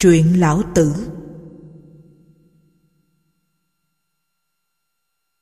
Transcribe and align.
Truyện 0.00 0.40
Lão 0.40 0.62
Tử 0.74 0.94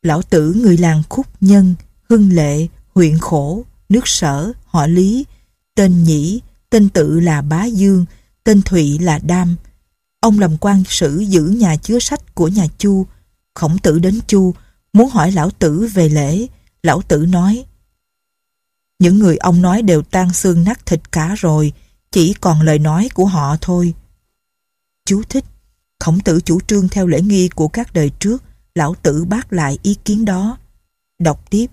Lão 0.03 0.23
Tử 0.23 0.53
người 0.53 0.77
làng 0.77 1.03
Khúc 1.09 1.27
Nhân, 1.41 1.75
Hưng 2.09 2.33
Lệ, 2.33 2.67
huyện 2.95 3.19
Khổ, 3.19 3.65
nước 3.89 4.09
Sở, 4.09 4.53
họ 4.65 4.87
Lý, 4.87 5.27
tên 5.75 6.05
Nhĩ, 6.05 6.41
tên 6.71 6.89
tự 6.89 7.21
là 7.21 7.43
Bá 7.43 7.65
Dương, 7.65 8.05
tên 8.45 8.63
Thụy 8.63 8.99
là 8.99 9.19
Đam. 9.19 9.57
Ông 10.21 10.39
làm 10.39 10.57
quan 10.57 10.83
sử 10.89 11.19
giữ 11.19 11.43
nhà 11.43 11.77
chứa 11.77 11.99
sách 11.99 12.35
của 12.35 12.49
nhà 12.49 12.67
Chu. 12.79 13.07
Khổng 13.55 13.79
tử 13.79 13.99
đến 13.99 14.21
Chu, 14.27 14.55
muốn 14.93 15.11
hỏi 15.11 15.33
Lão 15.33 15.51
Tử 15.51 15.89
về 15.95 16.09
lễ. 16.09 16.47
Lão 16.83 17.03
Tử 17.03 17.27
nói, 17.29 17.65
Những 18.99 19.19
người 19.19 19.37
ông 19.37 19.63
nói 19.63 19.83
đều 19.83 20.03
tan 20.03 20.33
xương 20.33 20.65
nát 20.65 20.87
thịt 20.87 21.13
cả 21.13 21.35
rồi, 21.39 21.73
chỉ 22.11 22.35
còn 22.41 22.63
lời 22.63 22.79
nói 22.79 23.09
của 23.15 23.27
họ 23.27 23.57
thôi. 23.61 23.95
Chú 25.09 25.23
thích 25.29 25.45
Khổng 26.01 26.21
tử 26.21 26.41
chủ 26.41 26.61
trương 26.61 26.89
theo 26.89 27.07
lễ 27.07 27.21
nghi 27.21 27.49
của 27.49 27.69
các 27.69 27.93
đời 27.93 28.11
trước, 28.19 28.43
lão 28.75 28.95
tử 29.03 29.25
bác 29.25 29.53
lại 29.53 29.79
ý 29.83 29.97
kiến 30.05 30.25
đó. 30.25 30.59
Đọc 31.19 31.51
tiếp 31.51 31.67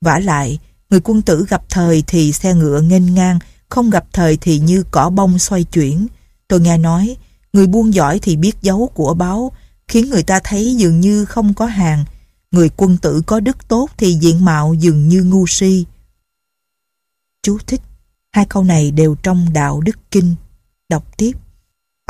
vả 0.00 0.18
lại, 0.18 0.58
người 0.90 1.00
quân 1.04 1.22
tử 1.22 1.46
gặp 1.48 1.62
thời 1.68 2.04
thì 2.06 2.32
xe 2.32 2.54
ngựa 2.54 2.80
nghênh 2.80 3.14
ngang, 3.14 3.38
không 3.68 3.90
gặp 3.90 4.04
thời 4.12 4.36
thì 4.36 4.58
như 4.58 4.84
cỏ 4.90 5.10
bông 5.10 5.38
xoay 5.38 5.64
chuyển. 5.64 6.06
Tôi 6.48 6.60
nghe 6.60 6.78
nói, 6.78 7.16
người 7.52 7.66
buôn 7.66 7.94
giỏi 7.94 8.18
thì 8.18 8.36
biết 8.36 8.56
giấu 8.62 8.90
của 8.94 9.14
báo, 9.14 9.52
khiến 9.88 10.10
người 10.10 10.22
ta 10.22 10.40
thấy 10.44 10.76
dường 10.76 11.00
như 11.00 11.24
không 11.24 11.54
có 11.54 11.66
hàng. 11.66 12.04
Người 12.50 12.70
quân 12.76 12.96
tử 13.02 13.22
có 13.26 13.40
đức 13.40 13.68
tốt 13.68 13.90
thì 13.96 14.14
diện 14.14 14.44
mạo 14.44 14.74
dường 14.74 15.08
như 15.08 15.24
ngu 15.24 15.46
si. 15.46 15.84
Chú 17.42 17.58
thích, 17.66 17.80
hai 18.32 18.46
câu 18.48 18.64
này 18.64 18.90
đều 18.90 19.14
trong 19.22 19.52
đạo 19.52 19.80
đức 19.80 19.98
kinh. 20.10 20.34
Đọc 20.88 21.16
tiếp. 21.16 21.32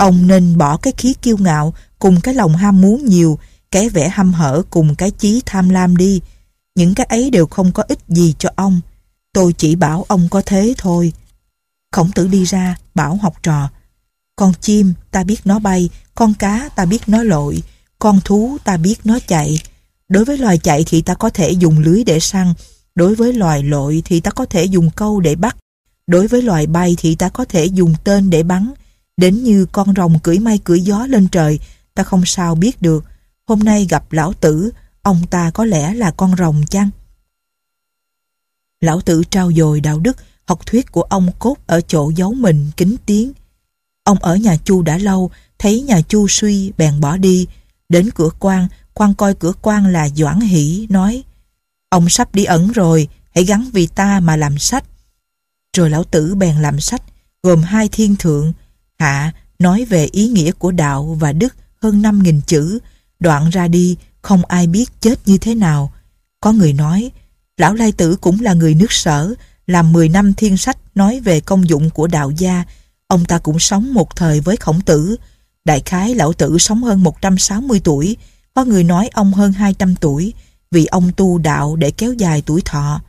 Ông 0.01 0.27
nên 0.27 0.59
bỏ 0.59 0.77
cái 0.77 0.93
khí 0.97 1.15
kiêu 1.23 1.37
ngạo 1.37 1.75
cùng 1.99 2.21
cái 2.21 2.35
lòng 2.35 2.57
ham 2.57 2.81
muốn 2.81 3.05
nhiều, 3.05 3.39
cái 3.71 3.89
vẻ 3.89 4.09
hăm 4.09 4.33
hở 4.33 4.63
cùng 4.71 4.95
cái 4.95 5.11
chí 5.11 5.43
tham 5.47 5.69
lam 5.69 5.97
đi. 5.97 6.21
Những 6.75 6.95
cái 6.95 7.07
ấy 7.07 7.31
đều 7.31 7.47
không 7.47 7.73
có 7.73 7.83
ích 7.89 7.99
gì 8.09 8.35
cho 8.39 8.49
ông. 8.57 8.81
Tôi 9.33 9.53
chỉ 9.53 9.77
bảo 9.77 10.05
ông 10.09 10.29
có 10.31 10.43
thế 10.47 10.75
thôi. 10.79 11.13
Khổng 11.93 12.11
tử 12.13 12.29
đi 12.29 12.45
ra, 12.45 12.77
bảo 12.95 13.19
học 13.23 13.35
trò. 13.43 13.69
Con 14.37 14.53
chim, 14.61 14.95
ta 15.11 15.25
biết 15.25 15.41
nó 15.45 15.59
bay, 15.59 15.91
con 16.15 16.35
cá, 16.35 16.69
ta 16.77 16.85
biết 16.85 17.03
nó 17.07 17.23
lội, 17.23 17.63
con 17.99 18.21
thú, 18.25 18.57
ta 18.65 18.77
biết 18.77 18.97
nó 19.05 19.19
chạy. 19.27 19.59
Đối 20.09 20.25
với 20.25 20.39
loài 20.39 20.59
chạy 20.59 20.85
thì 20.87 21.03
ta 21.03 21.15
có 21.15 21.31
thể 21.31 21.51
dùng 21.51 21.79
lưới 21.79 22.05
để 22.05 22.21
săn, 22.21 22.55
đối 22.95 23.15
với 23.15 23.33
loài 23.33 23.63
lội 23.63 24.03
thì 24.05 24.21
ta 24.21 24.31
có 24.31 24.47
thể 24.47 24.65
dùng 24.65 24.91
câu 24.97 25.21
để 25.21 25.35
bắt, 25.35 25.57
đối 26.07 26.29
với 26.29 26.43
loài 26.43 26.67
bay 26.67 26.95
thì 26.99 27.15
ta 27.15 27.29
có 27.29 27.45
thể 27.45 27.65
dùng 27.65 27.95
tên 28.05 28.31
để 28.31 28.43
bắn, 28.43 28.71
Đến 29.21 29.45
như 29.45 29.67
con 29.73 29.95
rồng 29.97 30.19
cưỡi 30.19 30.39
mây 30.39 30.59
cưỡi 30.59 30.81
gió 30.81 31.07
lên 31.07 31.29
trời, 31.29 31.59
ta 31.95 32.03
không 32.03 32.23
sao 32.27 32.55
biết 32.55 32.83
được. 32.83 33.05
Hôm 33.47 33.59
nay 33.59 33.87
gặp 33.91 34.13
lão 34.13 34.33
tử, 34.33 34.71
ông 35.03 35.27
ta 35.31 35.51
có 35.51 35.65
lẽ 35.65 35.95
là 35.95 36.11
con 36.11 36.37
rồng 36.39 36.63
chăng? 36.71 36.91
Lão 38.81 39.01
tử 39.01 39.23
trao 39.31 39.53
dồi 39.53 39.81
đạo 39.81 39.99
đức, 39.99 40.17
học 40.45 40.67
thuyết 40.67 40.93
của 40.93 41.03
ông 41.03 41.31
cốt 41.39 41.57
ở 41.67 41.81
chỗ 41.81 42.13
giấu 42.17 42.35
mình 42.35 42.71
kính 42.77 42.97
tiếng. 43.07 43.33
Ông 44.05 44.19
ở 44.19 44.37
nhà 44.37 44.57
Chu 44.57 44.83
đã 44.83 44.99
lâu, 44.99 45.31
thấy 45.59 45.83
nhà 45.83 46.01
Chu 46.01 46.29
suy 46.29 46.73
bèn 46.79 47.01
bỏ 47.01 47.17
đi. 47.17 47.47
Đến 47.89 48.11
cửa 48.15 48.31
quan, 48.39 48.69
quan 48.95 49.15
coi 49.15 49.35
cửa 49.35 49.53
quan 49.63 49.87
là 49.87 50.09
Doãn 50.09 50.41
Hỷ, 50.41 50.87
nói 50.91 51.25
Ông 51.89 52.09
sắp 52.09 52.35
đi 52.35 52.45
ẩn 52.45 52.73
rồi, 52.73 53.09
hãy 53.35 53.45
gắn 53.45 53.71
vì 53.73 53.87
ta 53.87 54.21
mà 54.21 54.37
làm 54.37 54.59
sách. 54.59 54.85
Rồi 55.77 55.91
lão 55.91 56.05
tử 56.05 56.35
bèn 56.35 56.63
làm 56.63 56.81
sách, 56.81 57.03
gồm 57.43 57.63
hai 57.63 57.89
thiên 57.89 58.17
thượng, 58.17 58.53
Hạ 59.01 59.33
nói 59.59 59.85
về 59.85 60.09
ý 60.13 60.29
nghĩa 60.29 60.53
của 60.53 60.73
đạo 60.73 61.17
và 61.21 61.33
đức 61.33 61.55
hơn 61.83 62.03
5.000 62.03 62.41
chữ, 62.47 62.79
đoạn 63.21 63.51
ra 63.51 63.69
đi 63.69 63.97
không 64.23 64.45
ai 64.45 64.67
biết 64.67 64.91
chết 65.01 65.29
như 65.29 65.39
thế 65.39 65.55
nào. 65.55 65.93
Có 66.41 66.53
người 66.53 66.73
nói, 66.73 67.11
Lão 67.57 67.75
Lai 67.75 67.93
Tử 67.93 68.17
cũng 68.21 68.41
là 68.41 68.55
người 68.55 68.75
nước 68.75 68.93
sở, 68.93 69.35
làm 69.67 69.93
10 69.93 70.09
năm 70.09 70.35
thiên 70.35 70.57
sách 70.57 70.79
nói 70.95 71.21
về 71.21 71.41
công 71.41 71.69
dụng 71.69 71.91
của 71.91 72.07
đạo 72.07 72.31
gia. 72.31 72.65
Ông 73.07 73.25
ta 73.25 73.39
cũng 73.39 73.59
sống 73.59 73.95
một 73.95 74.17
thời 74.17 74.41
với 74.41 74.57
khổng 74.57 74.81
tử. 74.81 75.17
Đại 75.65 75.83
khái 75.85 76.15
Lão 76.15 76.33
Tử 76.33 76.59
sống 76.59 76.83
hơn 76.83 77.03
160 77.03 77.81
tuổi, 77.85 78.17
có 78.55 78.65
người 78.65 78.85
nói 78.85 79.09
ông 79.13 79.33
hơn 79.33 79.53
200 79.53 79.95
tuổi, 79.97 80.33
vì 80.71 80.87
ông 80.87 81.11
tu 81.17 81.39
đạo 81.39 81.77
để 81.77 81.91
kéo 81.91 82.13
dài 82.13 82.43
tuổi 82.47 82.63
thọ. 82.65 83.01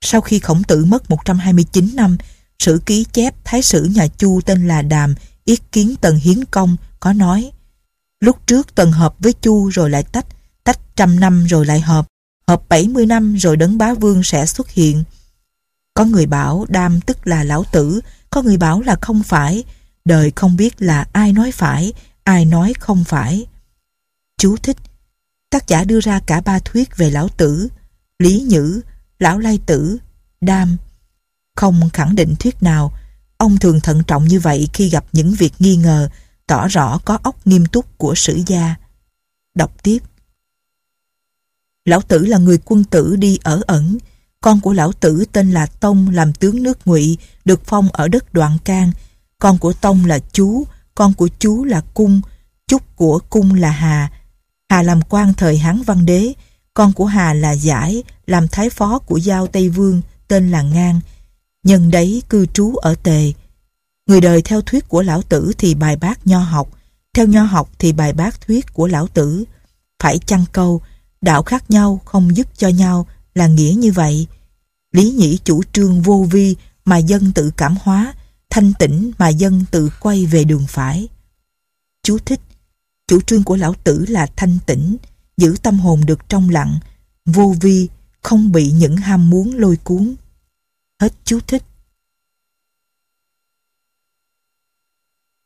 Sau 0.00 0.20
khi 0.20 0.38
khổng 0.38 0.62
tử 0.64 0.84
mất 0.84 1.10
129 1.10 1.96
năm, 1.96 2.16
Sử 2.58 2.80
ký 2.86 3.04
chép 3.12 3.34
thái 3.44 3.62
sử 3.62 3.84
nhà 3.84 4.06
Chu 4.06 4.40
tên 4.46 4.68
là 4.68 4.82
Đàm, 4.82 5.14
yết 5.44 5.72
kiến 5.72 5.94
Tần 6.00 6.16
Hiến 6.16 6.44
Công, 6.44 6.76
có 7.00 7.12
nói 7.12 7.50
Lúc 8.20 8.46
trước 8.46 8.74
Tần 8.74 8.92
hợp 8.92 9.14
với 9.18 9.32
Chu 9.32 9.68
rồi 9.68 9.90
lại 9.90 10.02
tách, 10.02 10.26
tách 10.64 10.78
trăm 10.96 11.20
năm 11.20 11.46
rồi 11.46 11.66
lại 11.66 11.80
hợp, 11.80 12.06
hợp 12.48 12.62
70 12.68 13.06
năm 13.06 13.36
rồi 13.36 13.56
đấng 13.56 13.78
bá 13.78 13.94
vương 13.94 14.22
sẽ 14.22 14.46
xuất 14.46 14.70
hiện. 14.70 15.04
Có 15.94 16.04
người 16.04 16.26
bảo 16.26 16.66
Đam 16.68 17.00
tức 17.00 17.26
là 17.26 17.44
lão 17.44 17.64
tử, 17.72 18.00
có 18.30 18.42
người 18.42 18.56
bảo 18.56 18.80
là 18.80 18.96
không 19.00 19.22
phải, 19.22 19.64
đời 20.04 20.32
không 20.36 20.56
biết 20.56 20.82
là 20.82 21.06
ai 21.12 21.32
nói 21.32 21.52
phải, 21.52 21.92
ai 22.24 22.44
nói 22.44 22.72
không 22.80 23.04
phải. 23.04 23.46
Chú 24.38 24.56
thích 24.56 24.76
Tác 25.54 25.68
giả 25.68 25.84
đưa 25.84 26.00
ra 26.00 26.20
cả 26.26 26.40
ba 26.40 26.58
thuyết 26.58 26.96
về 26.96 27.10
lão 27.10 27.28
tử, 27.28 27.68
Lý 28.18 28.40
Nhữ, 28.48 28.80
Lão 29.18 29.38
Lai 29.38 29.58
Tử, 29.66 29.98
Đam, 30.40 30.76
không 31.56 31.90
khẳng 31.92 32.16
định 32.16 32.34
thuyết 32.36 32.62
nào, 32.62 32.92
ông 33.36 33.58
thường 33.58 33.80
thận 33.80 34.02
trọng 34.06 34.24
như 34.24 34.40
vậy 34.40 34.68
khi 34.72 34.88
gặp 34.88 35.04
những 35.12 35.34
việc 35.34 35.52
nghi 35.58 35.76
ngờ, 35.76 36.08
tỏ 36.46 36.68
rõ 36.68 36.98
có 37.04 37.18
óc 37.22 37.46
nghiêm 37.46 37.66
túc 37.66 37.98
của 37.98 38.14
sử 38.14 38.40
gia. 38.46 38.74
Đọc 39.54 39.82
tiếp. 39.82 39.98
Lão 41.84 42.00
Tử 42.00 42.26
là 42.26 42.38
người 42.38 42.58
quân 42.64 42.84
tử 42.84 43.16
đi 43.16 43.38
ở 43.42 43.60
ẩn. 43.66 43.98
Con 44.40 44.60
của 44.60 44.72
Lão 44.72 44.92
Tử 44.92 45.24
tên 45.32 45.50
là 45.50 45.66
Tông 45.66 46.10
làm 46.10 46.32
tướng 46.32 46.62
nước 46.62 46.78
ngụy 46.84 47.18
được 47.44 47.60
phong 47.64 47.88
ở 47.92 48.08
đất 48.08 48.34
Đoạn 48.34 48.58
Can. 48.64 48.92
Con 49.38 49.58
của 49.58 49.72
Tông 49.72 50.04
là 50.04 50.18
Chú, 50.18 50.64
con 50.94 51.14
của 51.14 51.28
Chú 51.38 51.64
là 51.64 51.80
Cung, 51.94 52.20
chúc 52.68 52.82
của 52.96 53.20
Cung 53.30 53.54
là 53.54 53.70
Hà. 53.70 54.10
Hà 54.68 54.82
làm 54.82 55.02
quan 55.02 55.34
thời 55.34 55.58
Hán 55.58 55.82
Văn 55.82 56.06
Đế, 56.06 56.32
con 56.74 56.92
của 56.92 57.06
Hà 57.06 57.34
là 57.34 57.52
Giải, 57.52 58.02
làm 58.26 58.48
thái 58.48 58.70
phó 58.70 58.98
của 58.98 59.16
Giao 59.16 59.46
Tây 59.46 59.68
Vương, 59.68 60.02
tên 60.28 60.50
là 60.50 60.62
Ngang 60.62 61.00
nhân 61.64 61.90
đấy 61.90 62.22
cư 62.28 62.46
trú 62.46 62.74
ở 62.74 62.94
tề. 63.02 63.32
Người 64.06 64.20
đời 64.20 64.42
theo 64.42 64.62
thuyết 64.62 64.88
của 64.88 65.02
lão 65.02 65.22
tử 65.22 65.52
thì 65.58 65.74
bài 65.74 65.96
bác 65.96 66.26
nho 66.26 66.38
học, 66.38 66.68
theo 67.14 67.26
nho 67.26 67.42
học 67.42 67.70
thì 67.78 67.92
bài 67.92 68.12
bác 68.12 68.40
thuyết 68.40 68.74
của 68.74 68.86
lão 68.86 69.06
tử. 69.06 69.44
Phải 70.02 70.18
chăng 70.18 70.44
câu, 70.52 70.82
đạo 71.20 71.42
khác 71.42 71.70
nhau 71.70 72.00
không 72.04 72.36
giúp 72.36 72.46
cho 72.56 72.68
nhau 72.68 73.06
là 73.34 73.46
nghĩa 73.46 73.74
như 73.76 73.92
vậy. 73.92 74.26
Lý 74.92 75.10
nhĩ 75.10 75.38
chủ 75.44 75.62
trương 75.72 76.02
vô 76.02 76.26
vi 76.30 76.56
mà 76.84 76.98
dân 76.98 77.32
tự 77.32 77.50
cảm 77.56 77.76
hóa, 77.82 78.14
thanh 78.50 78.72
tĩnh 78.78 79.10
mà 79.18 79.28
dân 79.28 79.64
tự 79.70 79.90
quay 80.00 80.26
về 80.26 80.44
đường 80.44 80.66
phải. 80.68 81.08
Chú 82.02 82.18
thích, 82.18 82.40
chủ 83.08 83.20
trương 83.20 83.42
của 83.42 83.56
lão 83.56 83.74
tử 83.84 84.04
là 84.08 84.26
thanh 84.36 84.58
tĩnh, 84.66 84.96
giữ 85.36 85.56
tâm 85.62 85.78
hồn 85.78 86.00
được 86.06 86.28
trong 86.28 86.50
lặng, 86.50 86.78
vô 87.26 87.54
vi, 87.60 87.88
không 88.22 88.52
bị 88.52 88.70
những 88.70 88.96
ham 88.96 89.30
muốn 89.30 89.54
lôi 89.54 89.76
cuốn. 89.76 90.14
Hết 91.00 91.12
chú 91.24 91.40
thích. 91.46 91.62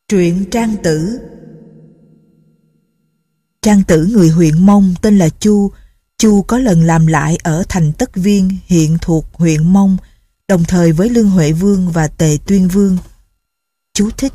Truyện 0.07 0.45
Trang 0.51 0.75
Tử 0.83 1.19
Trang 3.61 3.83
Tử 3.83 4.05
người 4.05 4.29
huyện 4.29 4.65
Mông 4.65 4.95
tên 5.01 5.17
là 5.17 5.29
Chu. 5.29 5.71
Chu 6.17 6.41
có 6.41 6.57
lần 6.57 6.83
làm 6.83 7.07
lại 7.07 7.37
ở 7.43 7.63
thành 7.69 7.91
Tất 7.93 8.15
Viên 8.15 8.49
hiện 8.65 8.97
thuộc 9.01 9.25
huyện 9.33 9.73
Mông, 9.73 9.97
đồng 10.47 10.63
thời 10.63 10.91
với 10.91 11.09
Lương 11.09 11.29
Huệ 11.29 11.51
Vương 11.51 11.91
và 11.91 12.07
Tề 12.07 12.37
Tuyên 12.45 12.67
Vương. 12.67 12.97
Chú 13.93 14.09
thích 14.17 14.33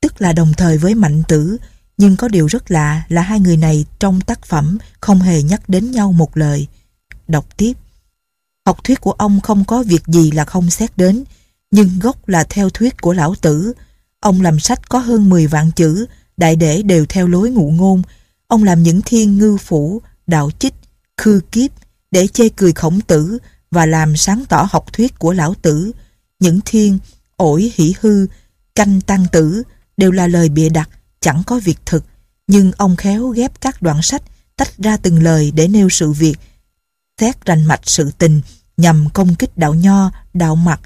Tức 0.00 0.20
là 0.20 0.32
đồng 0.32 0.52
thời 0.56 0.78
với 0.78 0.94
Mạnh 0.94 1.22
Tử, 1.28 1.56
nhưng 1.96 2.16
có 2.16 2.28
điều 2.28 2.46
rất 2.46 2.70
lạ 2.70 3.02
là 3.08 3.22
hai 3.22 3.40
người 3.40 3.56
này 3.56 3.84
trong 3.98 4.20
tác 4.20 4.44
phẩm 4.46 4.78
không 5.00 5.18
hề 5.18 5.42
nhắc 5.42 5.68
đến 5.68 5.90
nhau 5.90 6.12
một 6.12 6.36
lời. 6.36 6.66
Đọc 7.28 7.56
tiếp 7.56 7.72
Học 8.66 8.84
thuyết 8.84 9.00
của 9.00 9.12
ông 9.12 9.40
không 9.40 9.64
có 9.64 9.82
việc 9.82 10.06
gì 10.06 10.30
là 10.30 10.44
không 10.44 10.70
xét 10.70 10.96
đến, 10.96 11.24
nhưng 11.70 11.98
gốc 11.98 12.28
là 12.28 12.44
theo 12.44 12.70
thuyết 12.70 13.00
của 13.00 13.12
lão 13.12 13.34
tử. 13.34 13.72
Ông 14.20 14.40
làm 14.40 14.60
sách 14.60 14.88
có 14.88 14.98
hơn 14.98 15.30
10 15.30 15.46
vạn 15.46 15.70
chữ, 15.76 16.06
đại 16.36 16.56
để 16.56 16.82
đều 16.82 17.06
theo 17.08 17.26
lối 17.26 17.50
ngụ 17.50 17.70
ngôn. 17.70 18.02
Ông 18.46 18.64
làm 18.64 18.82
những 18.82 19.02
thiên 19.02 19.38
ngư 19.38 19.56
phủ, 19.56 20.02
đạo 20.26 20.50
chích, 20.58 20.74
khư 21.16 21.40
kiếp 21.52 21.70
để 22.10 22.26
chê 22.26 22.48
cười 22.48 22.72
khổng 22.72 23.00
tử 23.00 23.38
và 23.70 23.86
làm 23.86 24.16
sáng 24.16 24.44
tỏ 24.48 24.68
học 24.70 24.92
thuyết 24.92 25.18
của 25.18 25.32
lão 25.32 25.54
tử. 25.62 25.92
Những 26.40 26.60
thiên, 26.64 26.98
ổi 27.36 27.72
hỷ 27.74 27.94
hư, 28.00 28.26
canh 28.74 29.00
tăng 29.00 29.26
tử 29.32 29.62
đều 29.96 30.10
là 30.10 30.26
lời 30.26 30.48
bịa 30.48 30.68
đặt, 30.68 30.90
chẳng 31.20 31.42
có 31.46 31.60
việc 31.64 31.78
thực. 31.86 32.04
Nhưng 32.46 32.72
ông 32.72 32.96
khéo 32.96 33.28
ghép 33.28 33.60
các 33.60 33.82
đoạn 33.82 34.02
sách 34.02 34.22
tách 34.56 34.78
ra 34.78 34.96
từng 34.96 35.22
lời 35.22 35.52
để 35.54 35.68
nêu 35.68 35.88
sự 35.88 36.12
việc, 36.12 36.36
xét 37.20 37.46
rành 37.46 37.64
mạch 37.64 37.80
sự 37.82 38.10
tình 38.18 38.40
nhằm 38.76 39.08
công 39.14 39.34
kích 39.34 39.58
đạo 39.58 39.74
nho, 39.74 40.10
đạo 40.34 40.56
mặt, 40.56 40.80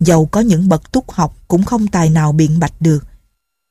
dầu 0.00 0.26
có 0.26 0.40
những 0.40 0.68
bậc 0.68 0.92
túc 0.92 1.10
học 1.10 1.36
cũng 1.48 1.64
không 1.64 1.86
tài 1.86 2.10
nào 2.10 2.32
biện 2.32 2.58
bạch 2.58 2.80
được. 2.80 3.06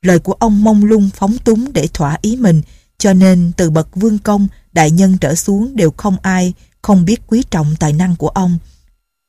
Lời 0.02 0.19
của 0.19 0.34
ông 0.34 0.63
mông 0.63 0.86
lung 0.86 1.10
phóng 1.16 1.38
túng 1.38 1.74
để 1.74 1.88
thỏa 1.94 2.18
ý 2.22 2.38
mình, 2.38 2.62
cho 2.98 3.13
nên 3.13 3.52
từ 3.58 3.69
bậc 3.69 3.96
vương 3.96 4.19
công, 4.19 4.48
đại 4.74 4.92
nhân 4.92 5.18
trở 5.18 5.36
xuống 5.36 5.75
đều 5.75 5.92
không 5.98 6.18
ai 6.22 6.54
không 6.81 7.06
biết 7.06 7.22
quý 7.28 7.44
trọng 7.50 7.75
tài 7.80 7.94
năng 7.94 8.16
của 8.16 8.28
ông. 8.30 8.57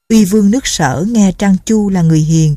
Uy 0.08 0.24
vương 0.24 0.50
nước 0.50 0.66
sở 0.66 1.04
nghe 1.08 1.32
Trang 1.32 1.56
Chu 1.64 1.88
là 1.88 2.02
người 2.02 2.20
hiền, 2.20 2.56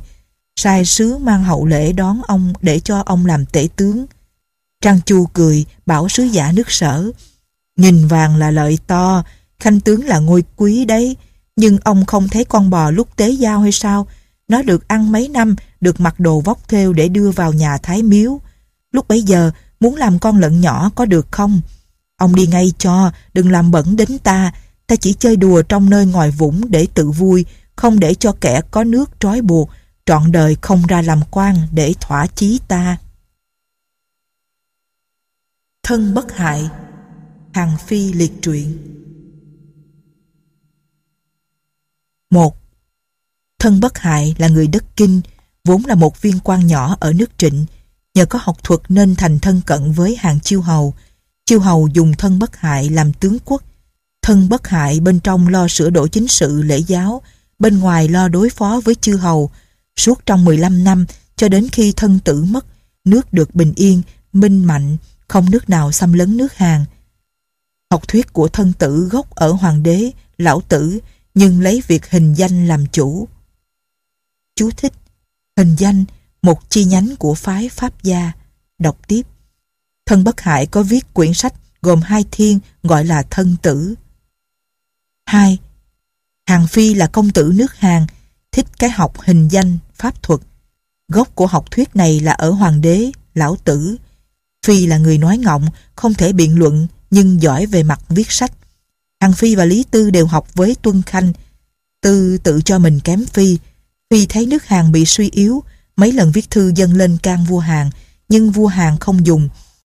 sai 0.56 0.86
sứ 0.86 1.18
mang 1.18 1.44
hậu 1.44 1.66
lễ 1.66 1.94
đón 1.94 2.22
ông 2.28 2.54
để 2.62 2.80
cho 2.80 3.04
ông 3.06 3.26
làm 3.26 3.46
tể 3.46 3.68
tướng. 3.76 4.06
Trang 4.82 5.00
Chu 5.06 5.26
cười, 5.26 5.66
bảo 5.86 6.10
sứ 6.10 6.24
giả 6.24 6.52
nước 6.52 6.72
sở. 6.72 7.12
Nghìn 7.78 8.08
vàng 8.08 8.36
là 8.36 8.52
lợi 8.52 8.80
to, 8.88 9.24
khanh 9.60 9.80
tướng 9.80 10.06
là 10.06 10.20
ngôi 10.20 10.44
quý 10.56 10.86
đấy, 10.86 11.18
nhưng 11.56 11.78
ông 11.84 12.06
không 12.06 12.28
thấy 12.28 12.46
con 12.46 12.70
bò 12.70 12.92
lúc 12.92 13.16
tế 13.16 13.30
giao 13.30 13.62
hay 13.62 13.72
sao? 13.72 14.08
Nó 14.48 14.62
được 14.62 14.88
ăn 14.88 15.12
mấy 15.12 15.28
năm, 15.28 15.56
được 15.82 16.00
mặc 16.00 16.20
đồ 16.20 16.40
vóc 16.40 16.70
thêu 16.70 16.94
để 16.94 17.08
đưa 17.08 17.32
vào 17.32 17.54
nhà 17.54 17.78
thái 17.78 18.04
miếu. 18.04 18.42
Lúc 18.92 19.08
bấy 19.08 19.22
giờ, 19.22 19.52
muốn 19.80 19.96
làm 19.96 20.20
con 20.20 20.40
lợn 20.40 20.62
nhỏ 20.62 20.92
có 20.96 21.06
được 21.06 21.28
không? 21.32 21.62
Ông 22.18 22.36
đi 22.36 22.48
ngay 22.48 22.74
cho, 22.78 23.12
đừng 23.34 23.52
làm 23.52 23.72
bẩn 23.72 23.96
đến 23.96 24.18
ta. 24.24 24.52
Ta 24.88 24.96
chỉ 24.96 25.14
chơi 25.14 25.36
đùa 25.36 25.62
trong 25.62 25.90
nơi 25.90 26.06
ngoài 26.06 26.32
vũng 26.32 26.72
để 26.72 26.88
tự 26.94 27.10
vui, 27.10 27.46
không 27.76 28.00
để 28.00 28.14
cho 28.14 28.32
kẻ 28.42 28.62
có 28.72 28.84
nước 28.84 29.12
trói 29.20 29.42
buộc, 29.42 29.70
trọn 30.06 30.32
đời 30.32 30.58
không 30.62 30.84
ra 30.88 31.02
làm 31.02 31.22
quan 31.32 31.56
để 31.72 31.94
thỏa 32.02 32.28
chí 32.28 32.60
ta. 32.68 32.98
Thân 35.84 36.14
bất 36.14 36.32
hại 36.36 36.70
Hàng 37.54 37.78
Phi 37.88 38.14
liệt 38.14 38.32
truyện 38.42 38.78
một 42.36 42.58
Thân 43.60 43.80
bất 43.80 43.98
hại 43.98 44.36
là 44.38 44.48
người 44.48 44.68
đất 44.68 44.84
kinh, 44.96 45.22
vốn 45.64 45.86
là 45.86 45.96
một 45.96 46.22
viên 46.22 46.40
quan 46.40 46.68
nhỏ 46.68 46.98
ở 47.00 47.14
nước 47.14 47.30
trịnh, 47.38 47.66
nhờ 48.16 48.26
có 48.26 48.40
học 48.42 48.64
thuật 48.64 48.82
nên 48.90 49.16
thành 49.16 49.40
thân 49.40 49.62
cận 49.66 49.92
với 49.92 50.16
hàng 50.16 50.40
chiêu 50.40 50.62
hầu. 50.62 50.94
Chiêu 51.46 51.60
hầu 51.60 51.88
dùng 51.94 52.14
thân 52.14 52.40
bất 52.40 52.56
hại 52.56 52.90
làm 52.90 53.14
tướng 53.14 53.38
quốc. 53.46 53.64
Thân 54.22 54.50
bất 54.50 54.68
hại 54.68 55.00
bên 55.00 55.20
trong 55.20 55.48
lo 55.48 55.68
sửa 55.68 55.90
đổi 55.90 56.10
chính 56.10 56.28
sự 56.28 56.62
lễ 56.62 56.78
giáo, 56.78 57.22
bên 57.60 57.80
ngoài 57.80 58.08
lo 58.08 58.28
đối 58.28 58.50
phó 58.50 58.82
với 58.86 58.96
chư 58.96 59.16
hầu. 59.16 59.50
Suốt 59.96 60.26
trong 60.26 60.46
15 60.46 60.84
năm, 60.84 61.06
cho 61.36 61.50
đến 61.50 61.68
khi 61.72 61.94
thân 61.96 62.20
tử 62.20 62.44
mất, 62.44 62.66
nước 63.06 63.34
được 63.34 63.56
bình 63.56 63.74
yên, 63.76 64.02
minh 64.34 64.66
mạnh, 64.66 64.98
không 65.28 65.52
nước 65.52 65.70
nào 65.70 65.92
xâm 65.92 66.14
lấn 66.14 66.38
nước 66.38 66.54
Hàn. 66.54 66.86
Học 67.92 68.08
thuyết 68.08 68.34
của 68.34 68.48
thân 68.48 68.74
tử 68.74 69.10
gốc 69.12 69.36
ở 69.36 69.52
hoàng 69.52 69.84
đế, 69.84 70.12
lão 70.38 70.62
tử, 70.62 71.00
nhưng 71.36 71.62
lấy 71.62 71.82
việc 71.88 72.10
hình 72.10 72.34
danh 72.34 72.68
làm 72.68 72.86
chủ. 72.86 73.28
Chú 74.56 74.70
thích 74.78 74.94
Hình 75.58 75.76
danh, 75.78 76.06
một 76.42 76.70
chi 76.70 76.86
nhánh 76.86 77.16
của 77.20 77.34
phái 77.34 77.70
Pháp 77.70 78.04
gia. 78.04 78.32
Đọc 78.80 79.08
tiếp. 79.08 79.22
Thân 80.06 80.24
Bất 80.24 80.42
Hại 80.42 80.66
có 80.66 80.84
viết 80.84 81.14
quyển 81.14 81.34
sách 81.34 81.54
gồm 81.82 82.02
hai 82.02 82.26
thiên 82.32 82.60
gọi 82.84 83.06
là 83.06 83.24
thân 83.30 83.56
tử. 83.62 83.96
2. 85.26 85.58
Hàng 86.48 86.68
Phi 86.68 86.94
là 86.94 87.08
công 87.08 87.32
tử 87.32 87.52
nước 87.56 87.76
Hàn, 87.76 88.06
thích 88.52 88.66
cái 88.80 88.90
học 88.90 89.22
hình 89.22 89.48
danh, 89.48 89.78
pháp 89.94 90.24
thuật. 90.24 90.40
Gốc 91.08 91.36
của 91.36 91.48
học 91.48 91.72
thuyết 91.72 91.96
này 91.96 92.20
là 92.20 92.32
ở 92.32 92.52
hoàng 92.52 92.82
đế, 92.82 93.12
lão 93.34 93.56
tử. 93.64 93.98
Phi 94.66 94.88
là 94.88 94.98
người 94.98 95.18
nói 95.18 95.38
ngọng, 95.38 95.70
không 95.96 96.14
thể 96.14 96.34
biện 96.34 96.60
luận, 96.60 96.88
nhưng 97.12 97.42
giỏi 97.42 97.66
về 97.66 97.84
mặt 97.84 98.02
viết 98.10 98.32
sách. 98.32 98.52
Hàng 99.26 99.34
Phi 99.34 99.56
và 99.56 99.66
Lý 99.66 99.86
Tư 99.92 100.10
đều 100.10 100.26
học 100.26 100.48
với 100.56 100.76
Tuân 100.82 101.02
Khanh. 101.02 101.34
Tư 102.02 102.38
tự 102.38 102.62
cho 102.66 102.80
mình 102.80 103.00
kém 103.00 103.26
Phi. 103.26 103.58
Phi 104.10 104.26
thấy 104.26 104.46
nước 104.46 104.66
Hàn 104.66 104.92
bị 104.92 105.06
suy 105.06 105.30
yếu, 105.30 105.64
mấy 105.96 106.12
lần 106.12 106.32
viết 106.32 106.50
thư 106.50 106.72
dâng 106.76 106.94
lên 106.94 107.18
can 107.18 107.46
vua 107.46 107.60
Hàn, 107.60 107.90
nhưng 108.30 108.52
vua 108.52 108.68
Hàn 108.68 108.98
không 109.00 109.26
dùng. 109.26 109.50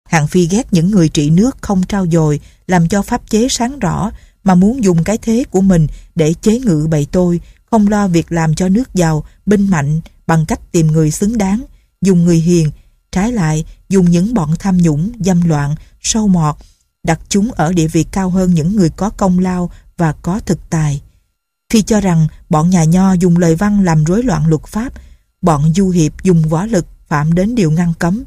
Hàn 0.09 0.27
Phi 0.27 0.47
ghét 0.47 0.67
những 0.71 0.91
người 0.91 1.09
trị 1.09 1.31
nước 1.31 1.57
không 1.61 1.83
trao 1.83 2.07
dồi, 2.07 2.41
làm 2.67 2.89
cho 2.89 3.03
pháp 3.03 3.31
chế 3.31 3.47
sáng 3.51 3.79
rõ, 3.79 4.11
mà 4.45 4.55
muốn 4.55 4.85
dùng 4.85 5.05
cái 5.05 5.19
thế 5.19 5.45
của 5.51 5.61
mình 5.61 5.87
để 6.15 6.35
chế 6.43 6.59
ngự 6.59 6.87
bầy 6.91 7.07
tôi, 7.13 7.41
không 7.71 7.89
lo 7.89 8.09
việc 8.09 8.33
làm 8.33 8.55
cho 8.55 8.69
nước 8.69 8.95
giàu, 8.95 9.25
binh 9.47 9.71
mạnh 9.71 10.01
bằng 10.27 10.47
cách 10.47 10.73
tìm 10.73 10.87
người 10.87 11.11
xứng 11.11 11.39
đáng, 11.39 11.65
dùng 12.03 12.25
người 12.25 12.39
hiền, 12.39 12.71
trái 13.13 13.33
lại 13.33 13.65
dùng 13.89 14.11
những 14.11 14.35
bọn 14.35 14.55
tham 14.59 14.79
nhũng, 14.79 15.13
dâm 15.21 15.49
loạn, 15.49 15.75
sâu 16.01 16.29
mọt, 16.29 16.57
đặt 17.09 17.21
chúng 17.29 17.53
ở 17.53 17.73
địa 17.73 17.87
vị 17.87 18.05
cao 18.11 18.31
hơn 18.31 18.55
những 18.55 18.77
người 18.77 18.91
có 18.91 19.11
công 19.11 19.39
lao 19.39 19.71
và 19.97 20.13
có 20.13 20.41
thực 20.47 20.71
tài. 20.71 21.03
Khi 21.69 21.83
cho 21.83 22.01
rằng 22.01 22.27
bọn 22.51 22.71
nhà 22.71 22.85
nho 22.85 23.13
dùng 23.13 23.37
lời 23.37 23.55
văn 23.55 23.85
làm 23.85 24.05
rối 24.05 24.23
loạn 24.23 24.47
luật 24.47 24.63
pháp, 24.67 24.93
bọn 25.43 25.73
du 25.75 25.91
hiệp 25.91 26.23
dùng 26.23 26.43
võ 26.43 26.67
lực 26.67 26.87
phạm 27.07 27.33
đến 27.33 27.55
điều 27.55 27.71
ngăn 27.71 27.93
cấm. 27.99 28.25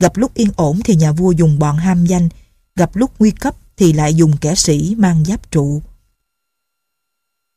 Gặp 0.00 0.16
lúc 0.16 0.34
yên 0.34 0.48
ổn 0.56 0.80
thì 0.84 0.96
nhà 0.96 1.12
vua 1.12 1.30
dùng 1.30 1.58
bọn 1.58 1.76
ham 1.76 2.06
danh, 2.06 2.28
gặp 2.76 2.96
lúc 2.96 3.10
nguy 3.18 3.30
cấp 3.30 3.54
thì 3.76 3.92
lại 3.92 4.14
dùng 4.14 4.36
kẻ 4.36 4.54
sĩ 4.54 4.94
mang 4.98 5.24
giáp 5.24 5.50
trụ. 5.50 5.82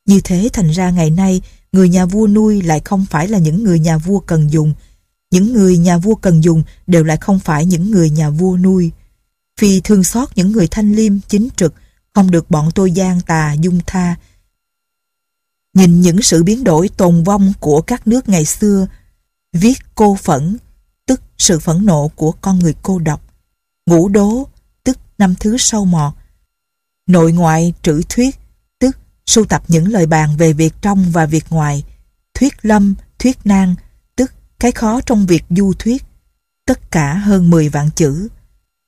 Như 0.05 0.21
thế 0.23 0.49
thành 0.53 0.69
ra 0.69 0.89
ngày 0.89 1.09
nay, 1.09 1.41
người 1.71 1.89
nhà 1.89 2.05
vua 2.05 2.27
nuôi 2.27 2.61
lại 2.61 2.81
không 2.85 3.05
phải 3.05 3.27
là 3.27 3.37
những 3.37 3.63
người 3.63 3.79
nhà 3.79 3.97
vua 3.97 4.19
cần 4.19 4.51
dùng. 4.51 4.73
Những 5.31 5.53
người 5.53 5.77
nhà 5.77 5.97
vua 5.97 6.15
cần 6.15 6.43
dùng 6.43 6.63
đều 6.87 7.03
lại 7.03 7.17
không 7.17 7.39
phải 7.39 7.65
những 7.65 7.91
người 7.91 8.09
nhà 8.09 8.29
vua 8.29 8.57
nuôi 8.57 8.91
phi 9.57 9.81
thương 9.81 10.03
xót 10.03 10.29
những 10.35 10.51
người 10.51 10.67
thanh 10.67 10.93
liêm, 10.93 11.19
chính 11.27 11.49
trực, 11.55 11.73
không 12.13 12.31
được 12.31 12.51
bọn 12.51 12.69
tôi 12.75 12.91
gian 12.91 13.21
tà, 13.21 13.53
dung 13.53 13.79
tha. 13.87 14.15
Nhìn 15.73 16.01
những 16.01 16.21
sự 16.21 16.43
biến 16.43 16.63
đổi 16.63 16.89
tồn 16.89 17.23
vong 17.23 17.53
của 17.59 17.81
các 17.81 18.07
nước 18.07 18.29
ngày 18.29 18.45
xưa, 18.45 18.87
viết 19.53 19.77
cô 19.95 20.15
phẫn, 20.15 20.57
tức 21.05 21.21
sự 21.37 21.59
phẫn 21.59 21.85
nộ 21.85 22.07
của 22.15 22.31
con 22.31 22.59
người 22.59 22.75
cô 22.81 22.99
độc. 22.99 23.21
Ngũ 23.85 24.09
đố, 24.09 24.47
tức 24.83 24.97
năm 25.17 25.35
thứ 25.39 25.57
sâu 25.57 25.85
mọt. 25.85 26.13
Nội 27.07 27.31
ngoại 27.31 27.73
trữ 27.81 28.01
thuyết, 28.09 28.39
tức 28.79 28.97
sưu 29.25 29.45
tập 29.45 29.63
những 29.67 29.87
lời 29.87 30.05
bàn 30.05 30.37
về 30.37 30.53
việc 30.53 30.73
trong 30.81 31.11
và 31.11 31.25
việc 31.25 31.45
ngoài. 31.49 31.83
Thuyết 32.33 32.53
lâm, 32.61 32.95
thuyết 33.19 33.37
nan, 33.43 33.75
tức 34.15 34.31
cái 34.59 34.71
khó 34.71 35.01
trong 35.01 35.25
việc 35.25 35.43
du 35.49 35.73
thuyết. 35.79 36.03
Tất 36.65 36.91
cả 36.91 37.13
hơn 37.13 37.49
10 37.49 37.69
vạn 37.69 37.89
chữ. 37.95 38.27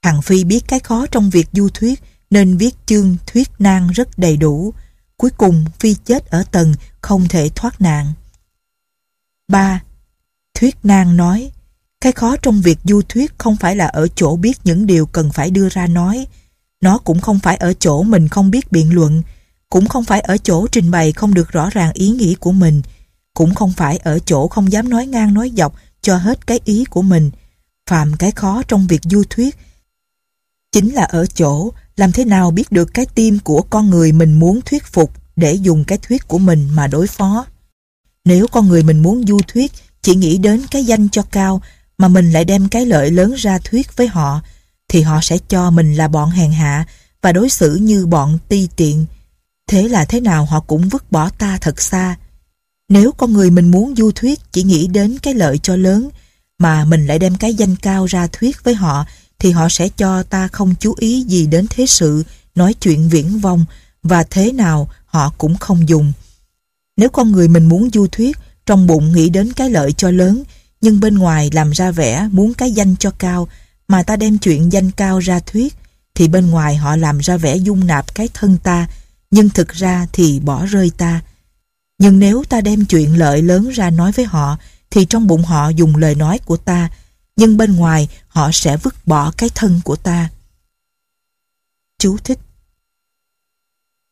Hằng 0.04 0.22
Phi 0.22 0.44
biết 0.44 0.68
cái 0.68 0.80
khó 0.80 1.06
trong 1.08 1.30
việc 1.30 1.48
du 1.54 1.70
thuyết 1.74 2.04
nên 2.30 2.58
viết 2.58 2.76
chương 2.86 3.16
thuyết 3.28 3.50
nan 3.60 3.88
rất 3.88 4.20
đầy 4.20 4.38
đủ. 4.38 4.74
Cuối 5.18 5.32
cùng 5.38 5.66
Phi 5.80 5.94
chết 5.94 6.26
ở 6.26 6.44
tầng 6.52 6.74
không 7.02 7.28
thể 7.28 7.50
thoát 7.56 7.82
nạn. 7.82 8.14
3. 9.48 9.82
Thuyết 10.54 10.76
nan 10.84 11.18
nói 11.18 11.52
Cái 12.02 12.12
khó 12.12 12.36
trong 12.38 12.62
việc 12.62 12.80
du 12.84 13.02
thuyết 13.10 13.34
không 13.38 13.56
phải 13.56 13.76
là 13.76 13.88
ở 13.88 14.08
chỗ 14.16 14.36
biết 14.36 14.58
những 14.64 14.86
điều 14.86 15.06
cần 15.06 15.32
phải 15.32 15.52
đưa 15.52 15.70
ra 15.70 15.88
nói. 15.88 16.28
Nó 16.82 16.98
cũng 16.98 17.22
không 17.22 17.40
phải 17.40 17.56
ở 17.58 17.74
chỗ 17.74 18.04
mình 18.04 18.28
không 18.28 18.52
biết 18.52 18.72
biện 18.72 18.96
luận, 18.96 19.22
cũng 19.70 19.88
không 19.88 20.04
phải 20.06 20.20
ở 20.20 20.38
chỗ 20.38 20.68
trình 20.68 20.92
bày 20.92 21.12
không 21.12 21.34
được 21.34 21.52
rõ 21.52 21.70
ràng 21.70 21.94
ý 21.94 22.10
nghĩ 22.10 22.36
của 22.36 22.52
mình, 22.52 22.82
cũng 23.34 23.56
không 23.56 23.74
phải 23.74 23.98
ở 23.98 24.20
chỗ 24.20 24.48
không 24.48 24.72
dám 24.72 24.90
nói 24.90 25.08
ngang 25.08 25.34
nói 25.34 25.52
dọc 25.58 25.76
cho 26.02 26.18
hết 26.18 26.48
cái 26.48 26.60
ý 26.66 26.86
của 26.86 27.02
mình. 27.02 27.32
Phạm 27.90 28.14
cái 28.20 28.32
khó 28.32 28.64
trong 28.68 28.88
việc 28.88 29.02
du 29.04 29.24
thuyết 29.30 29.56
chính 30.72 30.94
là 30.94 31.04
ở 31.04 31.26
chỗ, 31.26 31.72
làm 31.96 32.12
thế 32.12 32.26
nào 32.26 32.52
biết 32.52 32.72
được 32.72 32.94
cái 32.94 33.06
tim 33.06 33.40
của 33.40 33.62
con 33.62 33.90
người 33.90 34.12
mình 34.12 34.40
muốn 34.40 34.60
thuyết 34.66 34.84
phục 34.86 35.12
để 35.36 35.54
dùng 35.54 35.84
cái 35.84 35.98
thuyết 35.98 36.28
của 36.28 36.38
mình 36.38 36.70
mà 36.74 36.88
đối 36.88 37.08
phó. 37.08 37.46
Nếu 38.26 38.48
con 38.48 38.68
người 38.68 38.84
mình 38.84 39.04
muốn 39.04 39.24
du 39.28 39.40
thuyết, 39.48 39.72
chỉ 40.02 40.16
nghĩ 40.16 40.38
đến 40.38 40.62
cái 40.72 40.86
danh 40.86 41.10
cho 41.10 41.24
cao 41.32 41.62
mà 41.98 42.08
mình 42.08 42.32
lại 42.32 42.46
đem 42.46 42.70
cái 42.70 42.86
lợi 42.86 43.12
lớn 43.12 43.34
ra 43.34 43.60
thuyết 43.64 43.98
với 43.98 44.08
họ, 44.08 44.42
thì 44.88 45.02
họ 45.02 45.20
sẽ 45.22 45.38
cho 45.48 45.72
mình 45.72 45.94
là 45.94 46.08
bọn 46.08 46.30
hèn 46.30 46.52
hạ 46.52 46.86
và 47.22 47.32
đối 47.32 47.50
xử 47.50 47.76
như 47.76 48.06
bọn 48.06 48.38
ti 48.48 48.68
tiện. 48.76 49.06
Thế 49.68 49.88
là 49.88 50.06
thế 50.06 50.20
nào 50.20 50.46
họ 50.46 50.60
cũng 50.60 50.90
vứt 50.90 51.12
bỏ 51.12 51.30
ta 51.30 51.58
thật 51.62 51.82
xa. 51.82 52.16
Nếu 52.90 53.12
con 53.12 53.34
người 53.34 53.50
mình 53.50 53.72
muốn 53.72 53.96
du 53.96 54.12
thuyết, 54.12 54.40
chỉ 54.52 54.64
nghĩ 54.64 54.88
đến 54.88 55.18
cái 55.22 55.34
lợi 55.34 55.58
cho 55.58 55.76
lớn 55.76 56.10
mà 56.60 56.86
mình 56.86 57.08
lại 57.08 57.20
đem 57.20 57.36
cái 57.36 57.54
danh 57.54 57.76
cao 57.76 58.06
ra 58.06 58.28
thuyết 58.28 58.64
với 58.64 58.76
họ 58.76 59.06
thì 59.40 59.52
họ 59.52 59.70
sẽ 59.70 59.90
cho 59.90 60.24
ta 60.24 60.48
không 60.48 60.76
chú 60.80 60.96
ý 61.00 61.22
gì 61.22 61.48
đến 61.48 61.66
thế 61.70 61.86
sự, 61.86 62.24
nói 62.56 62.74
chuyện 62.74 63.10
viễn 63.10 63.40
vông 63.40 63.66
và 64.04 64.24
thế 64.24 64.52
nào 64.52 64.90
họ 65.06 65.34
cũng 65.38 65.58
không 65.58 65.90
dùng. 65.90 66.14
Nếu 66.98 67.10
con 67.10 67.32
người 67.32 67.48
mình 67.48 67.66
muốn 67.70 67.90
du 67.94 68.08
thuyết, 68.12 68.38
trong 68.66 68.88
bụng 68.88 69.12
nghĩ 69.12 69.30
đến 69.30 69.54
cái 69.54 69.70
lợi 69.70 69.94
cho 69.94 70.12
lớn, 70.12 70.44
nhưng 70.82 71.00
bên 71.00 71.18
ngoài 71.18 71.50
làm 71.54 71.72
ra 71.72 71.92
vẻ 71.92 72.28
muốn 72.32 72.54
cái 72.54 72.72
danh 72.72 72.96
cho 72.96 73.12
cao, 73.12 73.48
mà 73.88 74.04
ta 74.04 74.16
đem 74.16 74.38
chuyện 74.38 74.72
danh 74.72 74.92
cao 74.92 75.20
ra 75.20 75.40
thuyết, 75.40 75.76
thì 76.16 76.28
bên 76.28 76.50
ngoài 76.50 76.76
họ 76.76 76.96
làm 76.96 77.20
ra 77.20 77.38
vẻ 77.38 77.56
dung 77.56 77.88
nạp 77.88 78.16
cái 78.16 78.30
thân 78.34 78.58
ta, 78.64 78.88
nhưng 79.32 79.50
thực 79.50 79.70
ra 79.70 80.08
thì 80.14 80.40
bỏ 80.40 80.66
rơi 80.66 80.92
ta. 80.98 81.22
Nhưng 82.00 82.20
nếu 82.20 82.44
ta 82.50 82.62
đem 82.62 82.86
chuyện 82.86 83.18
lợi 83.18 83.42
lớn 83.42 83.70
ra 83.70 83.90
nói 83.90 84.12
với 84.12 84.26
họ, 84.26 84.58
thì 84.92 85.06
trong 85.06 85.28
bụng 85.28 85.44
họ 85.44 85.70
dùng 85.70 85.96
lời 85.96 86.16
nói 86.16 86.40
của 86.46 86.58
ta, 86.58 86.90
nhưng 87.40 87.58
bên 87.58 87.76
ngoài 87.76 88.08
họ 88.28 88.50
sẽ 88.54 88.78
vứt 88.78 88.96
bỏ 89.08 89.32
cái 89.38 89.50
thân 89.56 89.82
của 89.84 89.96
ta. 89.96 90.30
Chú 91.98 92.18
thích 92.18 92.40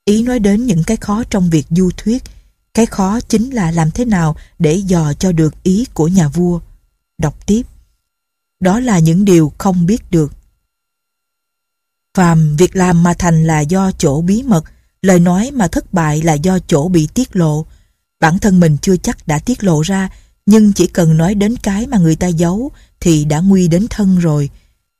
Ý 0.05 0.23
nói 0.23 0.39
đến 0.39 0.65
những 0.65 0.83
cái 0.83 0.97
khó 0.97 1.23
trong 1.23 1.49
việc 1.49 1.65
du 1.69 1.89
thuyết, 1.97 2.23
cái 2.73 2.85
khó 2.85 3.19
chính 3.19 3.49
là 3.49 3.71
làm 3.71 3.91
thế 3.91 4.05
nào 4.05 4.35
để 4.59 4.75
dò 4.75 5.13
cho 5.13 5.31
được 5.31 5.63
ý 5.63 5.85
của 5.93 6.07
nhà 6.07 6.27
vua. 6.27 6.59
Đọc 7.17 7.45
tiếp. 7.45 7.63
đó 8.59 8.79
là 8.79 8.99
những 8.99 9.25
điều 9.25 9.51
không 9.57 9.85
biết 9.85 10.11
được. 10.11 10.33
Phàm 12.13 12.55
việc 12.57 12.75
làm 12.75 13.03
mà 13.03 13.13
thành 13.13 13.47
là 13.47 13.59
do 13.59 13.91
chỗ 13.91 14.21
bí 14.21 14.43
mật, 14.43 14.63
lời 15.01 15.19
nói 15.19 15.51
mà 15.53 15.67
thất 15.67 15.93
bại 15.93 16.21
là 16.21 16.33
do 16.33 16.59
chỗ 16.59 16.87
bị 16.87 17.07
tiết 17.13 17.35
lộ. 17.35 17.65
Bản 18.19 18.39
thân 18.39 18.59
mình 18.59 18.77
chưa 18.81 18.97
chắc 18.97 19.27
đã 19.27 19.39
tiết 19.39 19.63
lộ 19.63 19.81
ra, 19.81 20.09
nhưng 20.45 20.73
chỉ 20.73 20.87
cần 20.87 21.17
nói 21.17 21.35
đến 21.35 21.55
cái 21.63 21.87
mà 21.87 21.97
người 21.97 22.15
ta 22.15 22.27
giấu 22.27 22.71
thì 22.99 23.25
đã 23.25 23.39
nguy 23.39 23.67
đến 23.67 23.87
thân 23.89 24.17
rồi. 24.19 24.49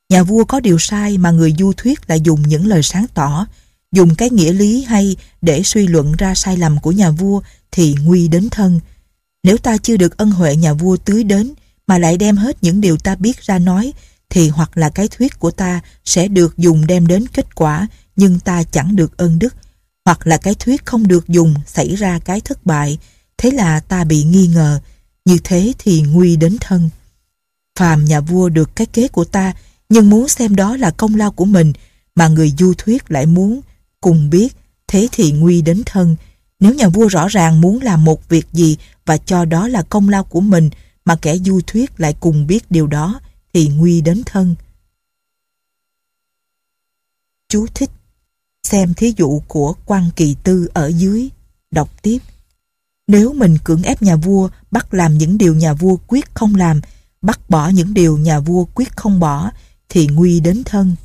Nhà 0.08 0.22
vua 0.22 0.44
có 0.44 0.60
điều 0.60 0.78
sai 0.78 1.18
mà 1.18 1.30
người 1.30 1.54
du 1.58 1.72
thuyết 1.76 2.10
lại 2.10 2.20
dùng 2.20 2.42
những 2.42 2.66
lời 2.66 2.82
sáng 2.82 3.06
tỏ, 3.14 3.46
dùng 3.92 4.14
cái 4.14 4.30
nghĩa 4.30 4.52
lý 4.52 4.82
hay 4.82 5.16
để 5.42 5.62
suy 5.62 5.86
luận 5.86 6.12
ra 6.18 6.34
sai 6.34 6.56
lầm 6.56 6.80
của 6.80 6.92
nhà 6.92 7.10
vua 7.10 7.40
thì 7.70 7.96
nguy 8.04 8.28
đến 8.28 8.48
thân. 8.50 8.80
Nếu 9.42 9.58
ta 9.58 9.76
chưa 9.76 9.96
được 9.96 10.16
ân 10.16 10.30
huệ 10.30 10.56
nhà 10.56 10.72
vua 10.72 10.96
tưới 10.96 11.24
đến 11.24 11.54
mà 11.86 11.98
lại 11.98 12.16
đem 12.16 12.36
hết 12.36 12.56
những 12.62 12.80
điều 12.80 12.96
ta 12.96 13.14
biết 13.14 13.42
ra 13.42 13.58
nói 13.58 13.92
thì 14.30 14.48
hoặc 14.48 14.76
là 14.76 14.88
cái 14.88 15.08
thuyết 15.08 15.38
của 15.38 15.50
ta 15.50 15.80
sẽ 16.04 16.28
được 16.28 16.58
dùng 16.58 16.86
đem 16.86 17.06
đến 17.06 17.24
kết 17.32 17.54
quả 17.54 17.86
nhưng 18.16 18.40
ta 18.40 18.62
chẳng 18.62 18.96
được 18.96 19.16
ơn 19.16 19.38
đức 19.38 19.54
hoặc 20.04 20.26
là 20.26 20.36
cái 20.36 20.54
thuyết 20.54 20.86
không 20.86 21.08
được 21.08 21.28
dùng 21.28 21.54
xảy 21.66 21.96
ra 21.96 22.18
cái 22.18 22.40
thất 22.40 22.66
bại 22.66 22.98
thế 23.38 23.50
là 23.50 23.80
ta 23.80 24.04
bị 24.04 24.22
nghi 24.22 24.46
ngờ 24.46 24.80
như 25.24 25.38
thế 25.44 25.72
thì 25.78 26.02
nguy 26.02 26.36
đến 26.36 26.56
thân 26.60 26.90
phàm 27.78 28.04
nhà 28.04 28.20
vua 28.20 28.48
được 28.48 28.76
cái 28.76 28.86
kế 28.86 29.08
của 29.08 29.24
ta 29.24 29.52
nhưng 29.88 30.10
muốn 30.10 30.28
xem 30.28 30.56
đó 30.56 30.76
là 30.76 30.90
công 30.90 31.14
lao 31.14 31.32
của 31.32 31.44
mình 31.44 31.72
mà 32.14 32.28
người 32.28 32.52
du 32.58 32.74
thuyết 32.78 33.10
lại 33.10 33.26
muốn 33.26 33.60
cùng 34.00 34.30
biết 34.30 34.56
thế 34.86 35.08
thì 35.12 35.32
nguy 35.32 35.62
đến 35.62 35.82
thân 35.86 36.16
nếu 36.60 36.74
nhà 36.74 36.88
vua 36.88 37.08
rõ 37.08 37.28
ràng 37.28 37.60
muốn 37.60 37.82
làm 37.82 38.04
một 38.04 38.28
việc 38.28 38.46
gì 38.52 38.76
và 39.06 39.16
cho 39.16 39.44
đó 39.44 39.68
là 39.68 39.82
công 39.82 40.08
lao 40.08 40.24
của 40.24 40.40
mình 40.40 40.70
mà 41.04 41.16
kẻ 41.16 41.38
du 41.38 41.60
thuyết 41.66 42.00
lại 42.00 42.14
cùng 42.20 42.46
biết 42.46 42.70
điều 42.70 42.86
đó 42.86 43.20
thì 43.54 43.68
nguy 43.68 44.00
đến 44.00 44.22
thân. 44.26 44.54
Chú 47.48 47.66
thích 47.74 47.90
Xem 48.70 48.94
thí 48.94 49.14
dụ 49.16 49.42
của 49.48 49.74
quan 49.86 50.10
kỳ 50.16 50.36
tư 50.42 50.68
ở 50.74 50.86
dưới, 50.86 51.28
đọc 51.70 52.02
tiếp. 52.02 52.18
Nếu 53.06 53.32
mình 53.32 53.58
cưỡng 53.64 53.82
ép 53.82 54.02
nhà 54.02 54.16
vua 54.16 54.48
bắt 54.70 54.94
làm 54.94 55.18
những 55.18 55.38
điều 55.38 55.54
nhà 55.54 55.74
vua 55.74 55.96
quyết 56.06 56.34
không 56.34 56.54
làm, 56.54 56.80
bắt 57.22 57.50
bỏ 57.50 57.68
những 57.68 57.94
điều 57.94 58.18
nhà 58.18 58.40
vua 58.40 58.64
quyết 58.64 58.96
không 58.96 59.20
bỏ, 59.20 59.50
thì 59.88 60.06
nguy 60.06 60.40
đến 60.40 60.64
thân. 60.64 60.96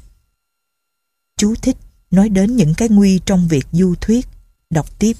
Chú 1.37 1.55
thích 1.61 1.77
nói 2.11 2.29
đến 2.29 2.55
những 2.55 2.73
cái 2.73 2.89
nguy 2.89 3.19
trong 3.25 3.47
việc 3.47 3.67
du 3.71 3.95
thuyết, 4.01 4.27
đọc 4.69 4.99
tiếp. 4.99 5.17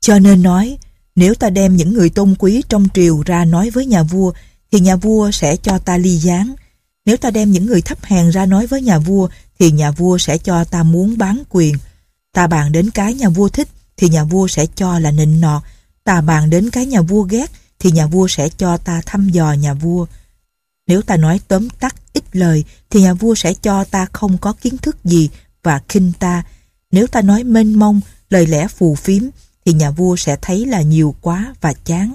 Cho 0.00 0.18
nên 0.18 0.42
nói, 0.42 0.78
nếu 1.16 1.34
ta 1.34 1.50
đem 1.50 1.76
những 1.76 1.92
người 1.92 2.10
tôn 2.10 2.34
quý 2.38 2.62
trong 2.68 2.88
triều 2.94 3.22
ra 3.22 3.44
nói 3.44 3.70
với 3.70 3.86
nhà 3.86 4.02
vua, 4.02 4.32
thì 4.72 4.80
nhà 4.80 4.96
vua 4.96 5.30
sẽ 5.30 5.56
cho 5.56 5.78
ta 5.78 5.98
ly 5.98 6.16
gián. 6.16 6.54
Nếu 7.04 7.16
ta 7.16 7.30
đem 7.30 7.50
những 7.50 7.66
người 7.66 7.80
thấp 7.82 7.98
hèn 8.02 8.30
ra 8.30 8.46
nói 8.46 8.66
với 8.66 8.82
nhà 8.82 8.98
vua, 8.98 9.28
thì 9.58 9.70
nhà 9.70 9.90
vua 9.90 10.18
sẽ 10.18 10.38
cho 10.38 10.64
ta 10.64 10.82
muốn 10.82 11.18
bán 11.18 11.42
quyền. 11.48 11.74
Ta 12.32 12.46
bàn 12.46 12.72
đến 12.72 12.90
cái 12.90 13.14
nhà 13.14 13.28
vua 13.28 13.48
thích, 13.48 13.68
thì 13.96 14.08
nhà 14.08 14.24
vua 14.24 14.48
sẽ 14.48 14.66
cho 14.66 14.98
là 14.98 15.10
nịnh 15.10 15.40
nọt. 15.40 15.62
Ta 16.04 16.20
bàn 16.20 16.50
đến 16.50 16.70
cái 16.70 16.86
nhà 16.86 17.00
vua 17.00 17.22
ghét, 17.22 17.50
thì 17.84 17.90
nhà 17.90 18.06
vua 18.06 18.28
sẽ 18.28 18.48
cho 18.48 18.76
ta 18.76 19.00
thăm 19.06 19.28
dò 19.28 19.52
nhà 19.52 19.74
vua. 19.74 20.06
Nếu 20.86 21.02
ta 21.02 21.16
nói 21.16 21.40
tóm 21.48 21.70
tắt 21.70 21.94
ít 22.12 22.24
lời, 22.32 22.64
thì 22.90 23.02
nhà 23.02 23.14
vua 23.14 23.34
sẽ 23.34 23.54
cho 23.54 23.84
ta 23.84 24.06
không 24.12 24.38
có 24.38 24.52
kiến 24.52 24.78
thức 24.78 25.04
gì 25.04 25.30
và 25.62 25.80
khinh 25.88 26.12
ta. 26.18 26.42
Nếu 26.90 27.06
ta 27.06 27.22
nói 27.22 27.44
mênh 27.44 27.78
mông, 27.78 28.00
lời 28.30 28.46
lẽ 28.46 28.68
phù 28.68 28.94
phiếm, 28.94 29.22
thì 29.64 29.72
nhà 29.72 29.90
vua 29.90 30.16
sẽ 30.16 30.36
thấy 30.42 30.66
là 30.66 30.82
nhiều 30.82 31.14
quá 31.20 31.54
và 31.60 31.72
chán. 31.72 32.12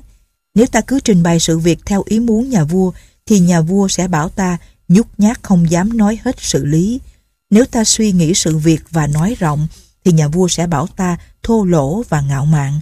Nếu 0.56 0.66
ta 0.66 0.82
cứ 0.82 1.00
trình 1.00 1.24
bày 1.24 1.40
sự 1.40 1.60
việc 1.60 1.80
theo 1.86 2.04
ý 2.06 2.20
muốn 2.20 2.50
nhà 2.50 2.64
vua, 2.64 2.92
thì 3.26 3.40
nhà 3.40 3.62
vua 3.62 3.88
sẽ 3.88 4.08
bảo 4.08 4.30
ta 4.30 4.58
nhút 4.88 5.08
nhát 5.18 5.44
không 5.44 5.72
dám 5.72 5.98
nói 5.98 6.20
hết 6.24 6.36
sự 6.40 6.66
lý. 6.66 7.00
Nếu 7.50 7.66
ta 7.66 7.84
suy 7.84 8.12
nghĩ 8.12 8.34
sự 8.34 8.58
việc 8.58 8.82
và 8.92 9.08
nói 9.08 9.36
rộng, 9.40 9.68
thì 10.06 10.12
nhà 10.12 10.28
vua 10.28 10.48
sẽ 10.48 10.68
bảo 10.68 10.88
ta 10.88 11.18
thô 11.44 11.64
lỗ 11.64 12.04
và 12.10 12.22
ngạo 12.22 12.46
mạn. 12.46 12.80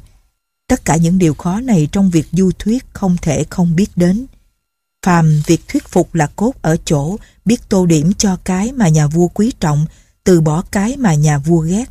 Tất 0.68 0.86
cả 0.86 0.96
những 0.96 1.18
điều 1.18 1.34
khó 1.34 1.60
này 1.60 1.88
trong 1.92 2.10
việc 2.10 2.28
du 2.32 2.52
thuyết 2.60 2.86
không 2.94 3.18
thể 3.22 3.46
không 3.50 3.76
biết 3.76 3.90
đến. 3.96 4.26
Phàm 5.06 5.42
việc 5.46 5.62
thuyết 5.68 5.88
phục 5.88 6.16
là 6.16 6.28
cốt 6.36 6.52
ở 6.62 6.78
chỗ 6.86 7.18
biết 7.46 7.70
tô 7.70 7.86
điểm 7.86 8.14
cho 8.14 8.38
cái 8.44 8.72
mà 8.72 8.88
nhà 8.90 9.08
vua 9.08 9.28
quý 9.28 9.52
trọng, 9.60 9.86
từ 10.24 10.42
bỏ 10.42 10.64
cái 10.72 10.98
mà 10.98 11.14
nhà 11.14 11.38
vua 11.38 11.60
ghét. 11.60 11.86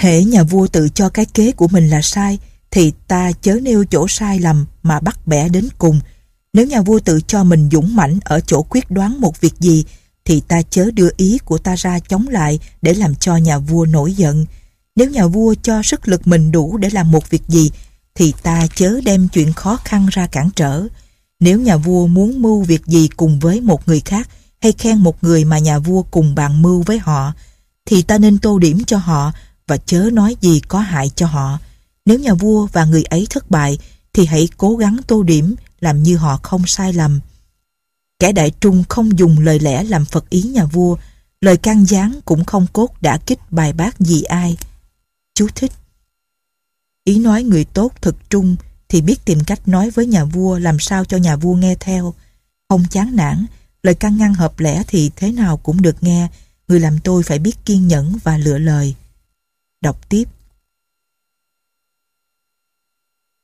Hễ 0.00 0.24
nhà 0.24 0.42
vua 0.42 0.66
tự 0.66 0.88
cho 0.88 1.08
cái 1.08 1.26
kế 1.26 1.52
của 1.52 1.68
mình 1.68 1.88
là 1.88 2.02
sai, 2.02 2.38
thì 2.70 2.92
ta 3.08 3.32
chớ 3.32 3.58
nêu 3.62 3.84
chỗ 3.84 4.08
sai 4.08 4.40
lầm 4.40 4.66
mà 4.82 5.00
bắt 5.00 5.26
bẻ 5.26 5.48
đến 5.48 5.68
cùng. 5.78 6.00
Nếu 6.52 6.66
nhà 6.66 6.82
vua 6.82 6.98
tự 6.98 7.20
cho 7.26 7.44
mình 7.44 7.68
dũng 7.72 7.96
mãnh 7.96 8.18
ở 8.24 8.40
chỗ 8.40 8.62
quyết 8.62 8.90
đoán 8.90 9.20
một 9.20 9.40
việc 9.40 9.54
gì, 9.60 9.84
thì 10.24 10.40
ta 10.40 10.62
chớ 10.62 10.90
đưa 10.90 11.08
ý 11.16 11.38
của 11.44 11.58
ta 11.58 11.74
ra 11.74 11.98
chống 11.98 12.28
lại 12.28 12.58
để 12.82 12.94
làm 12.94 13.14
cho 13.14 13.36
nhà 13.36 13.58
vua 13.58 13.86
nổi 13.86 14.12
giận. 14.12 14.46
Nếu 14.96 15.10
nhà 15.10 15.26
vua 15.26 15.54
cho 15.62 15.82
sức 15.82 16.08
lực 16.08 16.26
mình 16.26 16.52
đủ 16.52 16.76
để 16.76 16.90
làm 16.90 17.10
một 17.10 17.30
việc 17.30 17.42
gì, 17.48 17.70
thì 18.14 18.32
ta 18.42 18.66
chớ 18.74 19.00
đem 19.04 19.28
chuyện 19.28 19.52
khó 19.52 19.78
khăn 19.84 20.06
ra 20.10 20.26
cản 20.26 20.50
trở. 20.56 20.86
Nếu 21.40 21.60
nhà 21.60 21.76
vua 21.76 22.06
muốn 22.06 22.42
mưu 22.42 22.62
việc 22.62 22.86
gì 22.86 23.08
cùng 23.16 23.38
với 23.38 23.60
một 23.60 23.88
người 23.88 24.00
khác, 24.00 24.28
hay 24.60 24.72
khen 24.72 24.98
một 24.98 25.24
người 25.24 25.44
mà 25.44 25.58
nhà 25.58 25.78
vua 25.78 26.02
cùng 26.02 26.34
bàn 26.34 26.62
mưu 26.62 26.82
với 26.82 26.98
họ, 26.98 27.32
thì 27.84 28.02
ta 28.02 28.18
nên 28.18 28.38
tô 28.38 28.58
điểm 28.58 28.84
cho 28.84 28.98
họ 28.98 29.32
và 29.66 29.76
chớ 29.76 30.10
nói 30.12 30.36
gì 30.40 30.60
có 30.68 30.78
hại 30.78 31.10
cho 31.16 31.26
họ. 31.26 31.58
Nếu 32.06 32.18
nhà 32.18 32.34
vua 32.34 32.66
và 32.66 32.84
người 32.84 33.02
ấy 33.02 33.26
thất 33.30 33.50
bại, 33.50 33.78
thì 34.12 34.26
hãy 34.26 34.48
cố 34.56 34.76
gắng 34.76 34.96
tô 35.06 35.22
điểm 35.22 35.54
làm 35.80 36.02
như 36.02 36.16
họ 36.16 36.40
không 36.42 36.66
sai 36.66 36.92
lầm. 36.92 37.20
Kẻ 38.18 38.32
đại 38.32 38.50
trung 38.60 38.84
không 38.88 39.18
dùng 39.18 39.38
lời 39.38 39.58
lẽ 39.60 39.84
làm 39.84 40.04
phật 40.04 40.30
ý 40.30 40.42
nhà 40.42 40.64
vua, 40.64 40.96
lời 41.40 41.56
can 41.56 41.84
gián 41.84 42.20
cũng 42.24 42.44
không 42.44 42.66
cốt 42.72 42.88
đã 43.00 43.18
kích 43.26 43.38
bài 43.50 43.72
bác 43.72 44.00
gì 44.00 44.22
ai. 44.22 44.56
Chú 45.36 45.48
thích 45.54 45.72
Ý 47.04 47.18
nói 47.18 47.42
người 47.42 47.64
tốt 47.64 47.92
thực 48.02 48.30
trung 48.30 48.56
thì 48.88 49.00
biết 49.00 49.24
tìm 49.24 49.38
cách 49.46 49.68
nói 49.68 49.90
với 49.90 50.06
nhà 50.06 50.24
vua 50.24 50.58
làm 50.58 50.78
sao 50.78 51.04
cho 51.04 51.16
nhà 51.16 51.36
vua 51.36 51.54
nghe 51.54 51.74
theo. 51.80 52.14
Không 52.68 52.84
chán 52.90 53.16
nản, 53.16 53.46
lời 53.82 53.94
căn 53.94 54.16
ngăn 54.16 54.34
hợp 54.34 54.60
lẽ 54.60 54.82
thì 54.86 55.10
thế 55.16 55.32
nào 55.32 55.56
cũng 55.56 55.82
được 55.82 56.02
nghe, 56.02 56.28
người 56.68 56.80
làm 56.80 56.98
tôi 57.04 57.22
phải 57.22 57.38
biết 57.38 57.64
kiên 57.64 57.88
nhẫn 57.88 58.18
và 58.24 58.38
lựa 58.38 58.58
lời. 58.58 58.94
Đọc 59.80 60.08
tiếp 60.08 60.24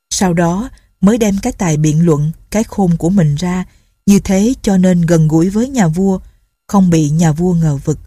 Sau 0.09 0.33
đó 0.33 0.69
mới 1.01 1.17
đem 1.17 1.37
cái 1.41 1.53
tài 1.53 1.77
biện 1.77 2.05
luận, 2.05 2.31
cái 2.49 2.63
khôn 2.63 2.97
của 2.97 3.09
mình 3.09 3.35
ra, 3.35 3.65
như 4.05 4.19
thế 4.19 4.53
cho 4.61 4.77
nên 4.77 5.01
gần 5.01 5.27
gũi 5.27 5.49
với 5.49 5.69
nhà 5.69 5.87
vua, 5.87 6.19
không 6.67 6.89
bị 6.89 7.09
nhà 7.09 7.31
vua 7.31 7.53
ngờ 7.53 7.77
vực. 7.77 7.99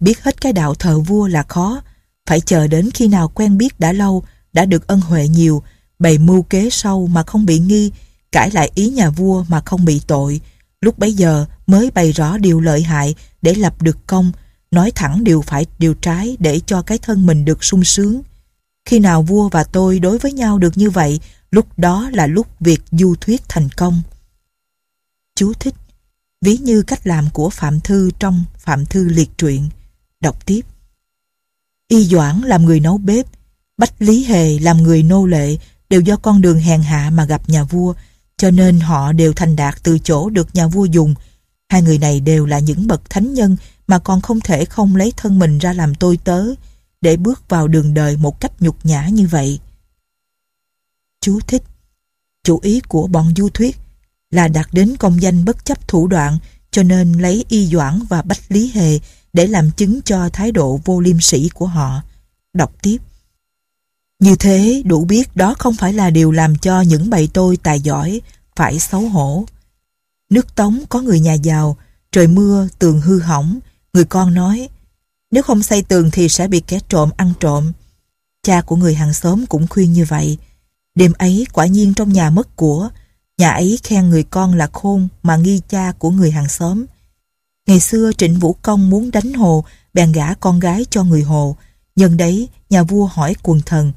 Biết 0.00 0.22
hết 0.22 0.40
cái 0.40 0.52
đạo 0.52 0.74
thờ 0.74 1.00
vua 1.00 1.26
là 1.26 1.42
khó, 1.42 1.82
phải 2.26 2.40
chờ 2.40 2.66
đến 2.66 2.90
khi 2.94 3.08
nào 3.08 3.28
quen 3.28 3.58
biết 3.58 3.80
đã 3.80 3.92
lâu, 3.92 4.24
đã 4.52 4.64
được 4.64 4.86
ân 4.86 5.00
huệ 5.00 5.28
nhiều, 5.28 5.62
bày 5.98 6.18
mưu 6.18 6.42
kế 6.42 6.70
sâu 6.70 7.06
mà 7.06 7.22
không 7.22 7.46
bị 7.46 7.58
nghi, 7.58 7.90
cãi 8.32 8.50
lại 8.50 8.70
ý 8.74 8.88
nhà 8.88 9.10
vua 9.10 9.44
mà 9.48 9.60
không 9.60 9.84
bị 9.84 10.00
tội. 10.06 10.40
Lúc 10.80 10.98
bấy 10.98 11.12
giờ 11.12 11.46
mới 11.66 11.90
bày 11.90 12.12
rõ 12.12 12.38
điều 12.38 12.60
lợi 12.60 12.82
hại 12.82 13.14
để 13.42 13.54
lập 13.54 13.82
được 13.82 14.06
công, 14.06 14.32
nói 14.70 14.92
thẳng 14.94 15.24
điều 15.24 15.42
phải 15.42 15.66
điều 15.78 15.94
trái 15.94 16.36
để 16.40 16.60
cho 16.66 16.82
cái 16.82 16.98
thân 16.98 17.26
mình 17.26 17.44
được 17.44 17.64
sung 17.64 17.84
sướng. 17.84 18.22
Khi 18.84 18.98
nào 18.98 19.22
vua 19.22 19.48
và 19.48 19.64
tôi 19.64 19.98
đối 19.98 20.18
với 20.18 20.32
nhau 20.32 20.58
được 20.58 20.78
như 20.78 20.90
vậy, 20.90 21.20
lúc 21.50 21.78
đó 21.78 22.10
là 22.12 22.26
lúc 22.26 22.46
việc 22.60 22.80
du 22.92 23.14
thuyết 23.20 23.42
thành 23.48 23.68
công. 23.76 24.02
Chú 25.36 25.52
thích 25.52 25.74
Ví 26.44 26.56
như 26.56 26.82
cách 26.82 27.06
làm 27.06 27.30
của 27.32 27.50
Phạm 27.50 27.80
Thư 27.80 28.10
trong 28.18 28.44
Phạm 28.58 28.86
Thư 28.86 29.08
liệt 29.08 29.30
truyện. 29.38 29.68
Đọc 30.20 30.46
tiếp. 30.46 30.60
Y 31.88 32.04
Doãn 32.04 32.40
làm 32.40 32.64
người 32.64 32.80
nấu 32.80 32.98
bếp, 32.98 33.26
Bách 33.76 33.94
Lý 33.98 34.24
Hề 34.24 34.58
làm 34.58 34.82
người 34.82 35.02
nô 35.02 35.26
lệ 35.26 35.56
đều 35.90 36.00
do 36.00 36.16
con 36.16 36.40
đường 36.40 36.58
hèn 36.58 36.82
hạ 36.82 37.10
mà 37.10 37.24
gặp 37.24 37.48
nhà 37.48 37.64
vua, 37.64 37.94
cho 38.36 38.50
nên 38.50 38.80
họ 38.80 39.12
đều 39.12 39.32
thành 39.32 39.56
đạt 39.56 39.74
từ 39.82 39.98
chỗ 39.98 40.30
được 40.30 40.54
nhà 40.54 40.66
vua 40.66 40.84
dùng. 40.84 41.14
Hai 41.68 41.82
người 41.82 41.98
này 41.98 42.20
đều 42.20 42.46
là 42.46 42.58
những 42.58 42.86
bậc 42.86 43.10
thánh 43.10 43.34
nhân 43.34 43.56
mà 43.86 43.98
còn 43.98 44.20
không 44.20 44.40
thể 44.40 44.64
không 44.64 44.96
lấy 44.96 45.12
thân 45.16 45.38
mình 45.38 45.58
ra 45.58 45.72
làm 45.72 45.94
tôi 45.94 46.16
tớ, 46.16 46.44
để 47.00 47.16
bước 47.16 47.48
vào 47.48 47.68
đường 47.68 47.94
đời 47.94 48.16
một 48.16 48.40
cách 48.40 48.52
nhục 48.62 48.86
nhã 48.86 49.08
như 49.08 49.26
vậy. 49.26 49.60
Chú 51.20 51.40
thích 51.46 51.62
Chủ 52.44 52.60
ý 52.62 52.80
của 52.80 53.06
bọn 53.06 53.32
du 53.36 53.48
thuyết 53.48 53.76
là 54.30 54.48
đạt 54.48 54.66
đến 54.72 54.96
công 54.96 55.22
danh 55.22 55.44
bất 55.44 55.64
chấp 55.64 55.88
thủ 55.88 56.06
đoạn 56.06 56.38
cho 56.70 56.82
nên 56.82 57.12
lấy 57.12 57.44
y 57.48 57.66
doãn 57.66 58.00
và 58.08 58.22
bách 58.22 58.40
lý 58.48 58.70
hề 58.74 58.98
để 59.34 59.46
làm 59.46 59.70
chứng 59.70 60.02
cho 60.02 60.28
thái 60.28 60.52
độ 60.52 60.80
vô 60.84 61.00
liêm 61.00 61.20
sĩ 61.20 61.48
của 61.48 61.66
họ. 61.66 62.02
Đọc 62.52 62.72
tiếp 62.82 62.98
Như 64.20 64.36
thế 64.36 64.82
đủ 64.84 65.04
biết 65.04 65.36
đó 65.36 65.54
không 65.58 65.74
phải 65.74 65.92
là 65.92 66.10
điều 66.10 66.30
làm 66.30 66.56
cho 66.56 66.80
những 66.80 67.10
bầy 67.10 67.28
tôi 67.32 67.56
tài 67.56 67.80
giỏi 67.80 68.20
phải 68.56 68.78
xấu 68.78 69.00
hổ. 69.00 69.44
Nước 70.30 70.54
Tống 70.54 70.84
có 70.88 71.00
người 71.00 71.20
nhà 71.20 71.32
giàu, 71.32 71.76
trời 72.12 72.26
mưa, 72.26 72.68
tường 72.78 73.00
hư 73.00 73.20
hỏng, 73.20 73.58
người 73.92 74.04
con 74.04 74.34
nói 74.34 74.68
nếu 75.34 75.42
không 75.42 75.62
xây 75.62 75.82
tường 75.82 76.10
thì 76.12 76.28
sẽ 76.28 76.48
bị 76.48 76.60
kẻ 76.60 76.78
trộm 76.88 77.10
ăn 77.16 77.32
trộm. 77.40 77.72
Cha 78.42 78.60
của 78.60 78.76
người 78.76 78.94
hàng 78.94 79.14
xóm 79.14 79.46
cũng 79.46 79.66
khuyên 79.66 79.92
như 79.92 80.04
vậy. 80.08 80.38
Đêm 80.94 81.12
ấy 81.18 81.46
quả 81.52 81.66
nhiên 81.66 81.94
trong 81.94 82.12
nhà 82.12 82.30
mất 82.30 82.56
của. 82.56 82.88
Nhà 83.38 83.50
ấy 83.50 83.78
khen 83.82 84.10
người 84.10 84.22
con 84.22 84.54
là 84.54 84.66
khôn 84.72 85.08
mà 85.22 85.36
nghi 85.36 85.60
cha 85.68 85.92
của 85.98 86.10
người 86.10 86.30
hàng 86.30 86.48
xóm. 86.48 86.84
Ngày 87.66 87.80
xưa 87.80 88.10
Trịnh 88.18 88.38
Vũ 88.38 88.56
Công 88.62 88.90
muốn 88.90 89.10
đánh 89.10 89.32
Hồ, 89.32 89.64
bèn 89.94 90.12
gả 90.12 90.34
con 90.34 90.60
gái 90.60 90.86
cho 90.90 91.04
người 91.04 91.22
Hồ. 91.22 91.56
Nhân 91.96 92.16
đấy, 92.16 92.48
nhà 92.70 92.82
vua 92.82 93.06
hỏi 93.06 93.34
quần 93.42 93.60
thần, 93.66 93.92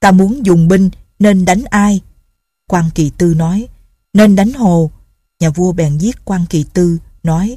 ta 0.00 0.10
muốn 0.10 0.46
dùng 0.46 0.68
binh 0.68 0.90
nên 1.18 1.44
đánh 1.44 1.64
ai? 1.64 2.00
quan 2.68 2.90
Kỳ 2.94 3.10
Tư 3.10 3.34
nói, 3.34 3.68
nên 4.12 4.36
đánh 4.36 4.52
Hồ. 4.52 4.90
Nhà 5.40 5.50
vua 5.50 5.72
bèn 5.72 5.98
giết 5.98 6.24
quan 6.24 6.46
Kỳ 6.50 6.64
Tư, 6.64 6.98
nói, 7.22 7.56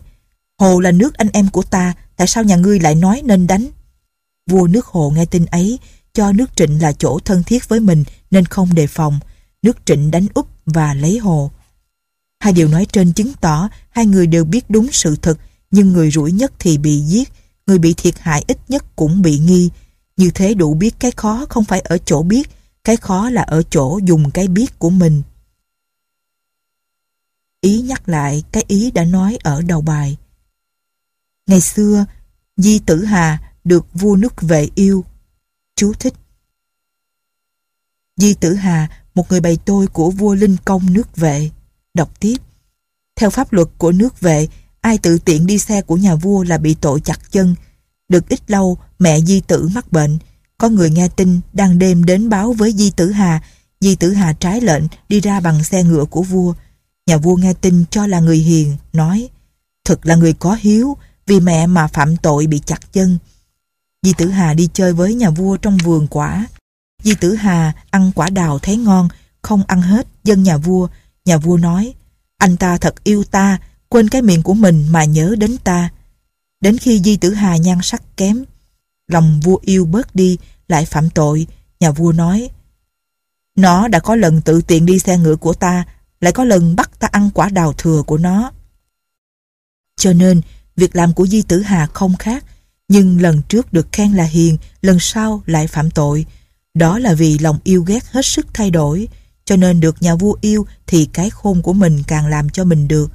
Hồ 0.60 0.80
là 0.80 0.92
nước 0.92 1.14
anh 1.14 1.30
em 1.34 1.50
của 1.50 1.64
ta, 1.64 1.94
tại 2.16 2.28
sao 2.28 2.44
nhà 2.44 2.56
ngươi 2.56 2.80
lại 2.80 2.96
nói 2.96 3.22
nên 3.26 3.48
đánh? 3.48 3.68
Vua 4.50 4.68
nước 4.68 4.86
Hồ 4.86 5.10
nghe 5.10 5.26
tin 5.26 5.46
ấy, 5.46 5.80
cho 6.14 6.32
nước 6.32 6.56
Trịnh 6.56 6.82
là 6.82 6.92
chỗ 6.92 7.20
thân 7.26 7.44
thiết 7.44 7.70
với 7.70 7.80
mình 7.80 8.04
nên 8.32 8.46
không 8.46 8.74
đề 8.74 8.88
phòng. 8.88 9.20
Nước 9.62 9.78
Trịnh 9.86 10.12
đánh 10.12 10.28
úp 10.34 10.48
và 10.66 10.94
lấy 10.94 11.18
Hồ. 11.18 11.52
Hai 12.40 12.54
điều 12.54 12.68
nói 12.68 12.86
trên 12.92 13.14
chứng 13.14 13.34
tỏ 13.42 13.70
hai 13.90 14.06
người 14.06 14.28
đều 14.28 14.46
biết 14.46 14.70
đúng 14.70 14.88
sự 14.92 15.16
thật, 15.16 15.38
nhưng 15.72 15.94
người 15.94 16.12
rủi 16.12 16.32
nhất 16.32 16.54
thì 16.60 16.78
bị 16.78 17.00
giết, 17.00 17.30
người 17.68 17.80
bị 17.80 17.94
thiệt 17.94 18.20
hại 18.20 18.44
ít 18.48 18.58
nhất 18.68 18.86
cũng 18.96 19.22
bị 19.22 19.40
nghi. 19.40 19.70
Như 20.18 20.32
thế 20.32 20.54
đủ 20.54 20.74
biết 20.74 20.96
cái 21.00 21.12
khó 21.12 21.46
không 21.50 21.64
phải 21.64 21.80
ở 21.80 21.98
chỗ 21.98 22.24
biết, 22.24 22.50
cái 22.84 22.98
khó 22.98 23.30
là 23.30 23.42
ở 23.42 23.64
chỗ 23.64 24.00
dùng 24.04 24.32
cái 24.32 24.48
biết 24.48 24.80
của 24.80 24.90
mình. 24.90 25.24
Ý 27.62 27.82
nhắc 27.82 28.10
lại 28.10 28.44
cái 28.52 28.64
ý 28.68 28.92
đã 28.92 29.04
nói 29.04 29.38
ở 29.44 29.62
đầu 29.62 29.82
bài. 29.82 30.18
Ngày 31.48 31.62
xưa, 31.62 32.06
Di 32.58 32.80
Tử 32.80 33.06
Hà 33.06 33.54
được 33.64 33.86
vua 33.94 34.16
nước 34.16 34.42
vệ 34.42 34.70
yêu. 34.76 35.06
Chú 35.76 35.94
thích. 35.94 36.14
Di 38.18 38.34
Tử 38.34 38.54
Hà, 38.54 39.04
một 39.16 39.32
người 39.32 39.42
bày 39.42 39.58
tôi 39.66 39.88
của 39.88 40.12
vua 40.12 40.34
Linh 40.34 40.58
Công 40.66 40.94
nước 40.94 41.16
vệ. 41.16 41.50
Đọc 41.98 42.20
tiếp. 42.20 42.38
Theo 43.16 43.30
pháp 43.30 43.54
luật 43.54 43.68
của 43.78 43.92
nước 43.92 44.22
vệ, 44.22 44.48
ai 44.82 44.98
tự 44.98 45.18
tiện 45.18 45.48
đi 45.48 45.58
xe 45.58 45.82
của 45.82 45.98
nhà 45.98 46.16
vua 46.16 46.44
là 46.44 46.58
bị 46.58 46.74
tội 46.74 47.02
chặt 47.02 47.32
chân. 47.32 47.56
Được 48.10 48.30
ít 48.30 48.52
lâu, 48.52 48.78
mẹ 49.00 49.20
Di 49.20 49.40
Tử 49.40 49.70
mắc 49.76 49.92
bệnh. 49.92 50.18
Có 50.58 50.70
người 50.70 50.90
nghe 50.90 51.08
tin 51.08 51.40
đang 51.54 51.80
đêm 51.80 52.06
đến 52.06 52.30
báo 52.30 52.54
với 52.54 52.72
Di 52.74 52.92
Tử 52.92 53.12
Hà. 53.12 53.42
Di 53.82 53.96
Tử 53.96 54.14
Hà 54.14 54.34
trái 54.34 54.62
lệnh 54.62 54.84
đi 55.10 55.22
ra 55.22 55.40
bằng 55.40 55.64
xe 55.64 55.84
ngựa 55.84 56.06
của 56.06 56.22
vua. 56.22 56.54
Nhà 57.08 57.18
vua 57.18 57.36
nghe 57.36 57.54
tin 57.54 57.86
cho 57.92 58.08
là 58.08 58.20
người 58.20 58.38
hiền, 58.38 58.78
nói 58.94 59.30
Thực 59.86 60.06
là 60.06 60.16
người 60.16 60.34
có 60.34 60.58
hiếu, 60.60 60.98
vì 61.28 61.40
mẹ 61.40 61.68
mà 61.68 61.88
phạm 61.88 62.18
tội 62.18 62.48
bị 62.48 62.60
chặt 62.66 62.94
chân. 62.94 63.18
Di 64.04 64.14
Tử 64.14 64.30
Hà 64.30 64.54
đi 64.54 64.70
chơi 64.74 64.94
với 64.94 65.14
nhà 65.14 65.30
vua 65.30 65.58
trong 65.58 65.78
vườn 65.78 66.08
quả. 66.08 66.48
Di 67.04 67.16
Tử 67.16 67.36
Hà 67.36 67.74
ăn 67.90 68.12
quả 68.16 68.30
đào 68.30 68.60
thấy 68.60 68.78
ngon, 68.78 69.10
không 69.42 69.64
ăn 69.68 69.82
hết, 69.82 70.08
dân 70.24 70.44
nhà 70.44 70.58
vua. 70.58 70.88
Nhà 71.28 71.38
vua 71.38 71.58
nói, 71.58 71.94
anh 72.38 72.58
ta 72.58 72.78
thật 72.78 73.04
yêu 73.04 73.24
ta, 73.24 73.60
quên 73.90 74.10
cái 74.10 74.22
miệng 74.22 74.44
của 74.44 74.54
mình 74.54 74.88
mà 74.92 75.04
nhớ 75.04 75.36
đến 75.38 75.58
ta. 75.64 75.90
Đến 76.62 76.78
khi 76.78 77.02
Di 77.04 77.18
Tử 77.18 77.34
Hà 77.34 77.58
nhan 77.58 77.80
sắc 77.84 78.18
kém, 78.18 78.44
lòng 79.08 79.40
vua 79.44 79.60
yêu 79.62 79.86
bớt 79.86 80.16
đi, 80.16 80.38
lại 80.68 80.86
phạm 80.86 81.10
tội, 81.10 81.48
nhà 81.80 81.92
vua 81.92 82.12
nói, 82.12 82.50
nó 83.56 83.88
đã 83.88 84.00
có 84.00 84.16
lần 84.16 84.42
tự 84.42 84.62
tiện 84.62 84.86
đi 84.86 85.00
xe 85.00 85.18
ngựa 85.18 85.36
của 85.36 85.54
ta, 85.54 85.86
lại 86.22 86.34
có 86.34 86.44
lần 86.44 86.76
bắt 86.76 87.00
ta 87.00 87.08
ăn 87.12 87.30
quả 87.34 87.50
đào 87.50 87.74
thừa 87.74 88.04
của 88.04 88.18
nó. 88.18 88.52
Cho 89.96 90.14
nên, 90.14 90.42
việc 90.76 90.96
làm 90.96 91.14
của 91.14 91.28
Di 91.28 91.42
Tử 91.42 91.62
Hà 91.62 91.86
không 91.86 92.16
khác, 92.16 92.46
nhưng 92.88 93.22
lần 93.22 93.42
trước 93.50 93.74
được 93.74 93.88
khen 93.92 94.14
là 94.14 94.24
hiền, 94.24 94.58
lần 94.82 95.00
sau 95.00 95.44
lại 95.46 95.68
phạm 95.68 95.92
tội. 95.92 96.26
Đó 96.74 97.00
là 97.00 97.14
vì 97.14 97.38
lòng 97.38 97.60
yêu 97.64 97.84
ghét 97.84 98.06
hết 98.12 98.26
sức 98.26 98.48
thay 98.54 98.72
đổi, 98.72 99.08
cho 99.48 99.56
nên 99.56 99.80
được 99.80 100.02
nhà 100.02 100.16
vua 100.16 100.36
yêu 100.42 100.68
thì 100.88 101.06
cái 101.14 101.30
khôn 101.30 101.62
của 101.62 101.74
mình 101.74 102.04
càng 102.08 102.28
làm 102.28 102.50
cho 102.50 102.64
mình 102.64 102.88
được. 102.88 103.12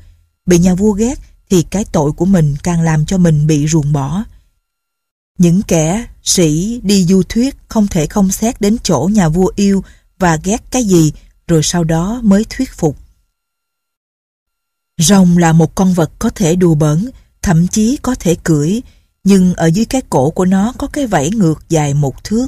Bị 0.47 0.59
nhà 0.59 0.75
vua 0.75 0.93
ghét 0.93 1.19
thì 1.51 1.63
cái 1.63 1.85
tội 1.93 2.13
của 2.13 2.25
mình 2.25 2.57
càng 2.63 2.83
làm 2.83 3.07
cho 3.07 3.19
mình 3.19 3.47
bị 3.47 3.67
ruồng 3.67 3.93
bỏ. 3.93 4.25
Những 5.39 5.63
kẻ 5.63 6.07
sĩ 6.23 6.81
đi 6.85 7.05
du 7.05 7.23
thuyết 7.29 7.57
không 7.69 7.87
thể 7.89 8.07
không 8.07 8.31
xét 8.31 8.61
đến 8.61 8.77
chỗ 8.83 9.11
nhà 9.13 9.29
vua 9.29 9.53
yêu 9.57 9.85
và 10.19 10.37
ghét 10.45 10.65
cái 10.71 10.85
gì 10.85 11.13
rồi 11.47 11.61
sau 11.63 11.85
đó 11.85 12.21
mới 12.23 12.45
thuyết 12.51 12.71
phục. 12.73 12.97
Rồng 14.99 15.39
là 15.39 15.53
một 15.53 15.75
con 15.75 15.93
vật 15.93 16.11
có 16.19 16.31
thể 16.31 16.57
đùa 16.57 16.75
bỡn, 16.75 17.11
thậm 17.43 17.67
chí 17.69 17.99
có 18.03 18.15
thể 18.15 18.37
cưỡi, 18.45 18.81
nhưng 19.25 19.55
ở 19.55 19.67
dưới 19.67 19.85
cái 19.85 20.03
cổ 20.11 20.31
của 20.31 20.45
nó 20.45 20.73
có 20.79 20.87
cái 20.87 21.07
vảy 21.07 21.31
ngược 21.31 21.65
dài 21.69 21.95
một 21.95 22.25
thước. 22.25 22.47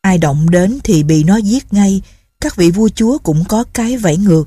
Ai 0.00 0.18
động 0.18 0.50
đến 0.50 0.78
thì 0.84 1.02
bị 1.02 1.24
nó 1.24 1.36
giết 1.36 1.72
ngay, 1.72 2.02
các 2.40 2.56
vị 2.56 2.70
vua 2.70 2.88
chúa 2.88 3.18
cũng 3.18 3.44
có 3.48 3.64
cái 3.72 3.96
vẫy 3.96 4.16
ngược. 4.16 4.44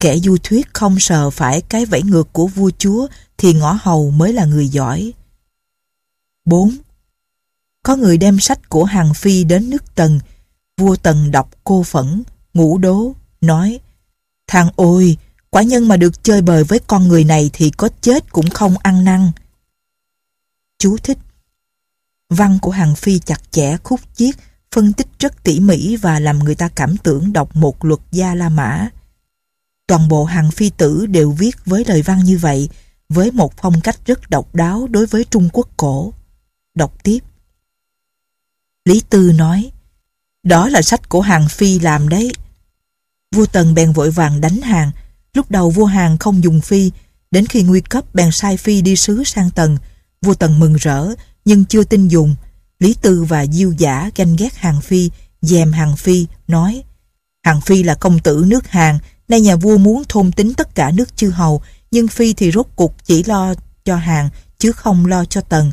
Kẻ 0.00 0.16
du 0.18 0.36
thuyết 0.42 0.74
không 0.74 1.00
sờ 1.00 1.30
phải 1.30 1.60
cái 1.60 1.86
vẫy 1.86 2.02
ngược 2.02 2.32
của 2.32 2.46
vua 2.46 2.70
chúa 2.78 3.06
thì 3.38 3.54
ngõ 3.54 3.78
hầu 3.80 4.10
mới 4.10 4.32
là 4.32 4.44
người 4.44 4.68
giỏi. 4.68 5.12
4. 6.44 6.76
Có 7.82 7.96
người 7.96 8.18
đem 8.18 8.40
sách 8.40 8.68
của 8.68 8.84
Hàng 8.84 9.14
Phi 9.14 9.44
đến 9.44 9.70
nước 9.70 9.94
Tần. 9.94 10.20
Vua 10.76 10.96
Tần 10.96 11.30
đọc 11.30 11.50
cô 11.64 11.82
phẫn, 11.82 12.22
ngũ 12.54 12.78
đố, 12.78 13.14
nói 13.40 13.80
Thằng 14.46 14.70
ôi, 14.76 15.16
quả 15.50 15.62
nhân 15.62 15.88
mà 15.88 15.96
được 15.96 16.24
chơi 16.24 16.42
bời 16.42 16.64
với 16.64 16.78
con 16.86 17.08
người 17.08 17.24
này 17.24 17.50
thì 17.52 17.70
có 17.70 17.88
chết 18.00 18.32
cũng 18.32 18.50
không 18.50 18.78
ăn 18.78 19.04
năn. 19.04 19.30
Chú 20.78 20.96
thích 20.96 21.18
Văn 22.30 22.58
của 22.62 22.70
Hàng 22.70 22.94
Phi 22.94 23.18
chặt 23.18 23.52
chẽ 23.52 23.76
khúc 23.76 24.00
chiết, 24.14 24.34
phân 24.74 24.92
tích 24.92 25.06
rất 25.18 25.44
tỉ 25.44 25.60
mỉ 25.60 25.96
và 25.96 26.20
làm 26.20 26.38
người 26.38 26.54
ta 26.54 26.68
cảm 26.68 26.96
tưởng 26.96 27.32
đọc 27.32 27.56
một 27.56 27.84
luật 27.84 28.00
gia 28.12 28.34
La 28.34 28.48
Mã. 28.48 28.88
Toàn 29.86 30.08
bộ 30.08 30.24
Hàng 30.24 30.50
Phi 30.50 30.70
tử 30.70 31.06
đều 31.06 31.30
viết 31.30 31.56
với 31.66 31.84
lời 31.84 32.02
văn 32.02 32.24
như 32.24 32.38
vậy, 32.38 32.68
với 33.08 33.30
một 33.30 33.52
phong 33.56 33.80
cách 33.80 33.98
rất 34.06 34.30
độc 34.30 34.54
đáo 34.54 34.86
đối 34.90 35.06
với 35.06 35.24
Trung 35.24 35.48
Quốc 35.52 35.68
cổ. 35.76 36.12
Đọc 36.74 37.02
tiếp. 37.02 37.18
Lý 38.84 39.02
Tư 39.10 39.32
nói, 39.34 39.70
đó 40.42 40.68
là 40.68 40.82
sách 40.82 41.08
của 41.08 41.20
Hàng 41.20 41.48
Phi 41.48 41.78
làm 41.78 42.08
đấy. 42.08 42.32
Vua 43.34 43.46
Tần 43.46 43.74
bèn 43.74 43.92
vội 43.92 44.10
vàng 44.10 44.40
đánh 44.40 44.60
Hàng. 44.60 44.90
Lúc 45.34 45.50
đầu 45.50 45.70
vua 45.70 45.84
Hàng 45.84 46.18
không 46.18 46.44
dùng 46.44 46.60
Phi, 46.60 46.90
đến 47.30 47.46
khi 47.46 47.62
nguy 47.62 47.80
cấp 47.80 48.14
bèn 48.14 48.30
sai 48.32 48.56
Phi 48.56 48.82
đi 48.82 48.96
sứ 48.96 49.24
sang 49.24 49.50
Tần. 49.50 49.78
Vua 50.22 50.34
Tần 50.34 50.60
mừng 50.60 50.74
rỡ, 50.74 51.08
nhưng 51.44 51.64
chưa 51.64 51.84
tin 51.84 52.08
dùng. 52.08 52.34
Lý 52.78 52.94
Tư 53.02 53.24
và 53.24 53.46
Diêu 53.46 53.72
Giả 53.78 54.10
ganh 54.16 54.36
ghét 54.36 54.56
Hàng 54.56 54.80
Phi, 54.80 55.10
dèm 55.42 55.72
Hàng 55.72 55.96
Phi, 55.96 56.26
nói 56.48 56.82
Hàng 57.44 57.60
Phi 57.60 57.82
là 57.82 57.94
công 57.94 58.18
tử 58.18 58.44
nước 58.46 58.68
Hàng, 58.68 58.98
nay 59.28 59.40
nhà 59.40 59.56
vua 59.56 59.78
muốn 59.78 60.02
thôn 60.08 60.32
tính 60.32 60.54
tất 60.54 60.74
cả 60.74 60.90
nước 60.90 61.16
chư 61.16 61.30
hầu, 61.30 61.62
nhưng 61.90 62.08
Phi 62.08 62.34
thì 62.34 62.50
rốt 62.50 62.66
cục 62.76 63.04
chỉ 63.04 63.24
lo 63.24 63.54
cho 63.84 63.96
Hàng, 63.96 64.28
chứ 64.58 64.72
không 64.72 65.06
lo 65.06 65.24
cho 65.24 65.40
Tần. 65.40 65.72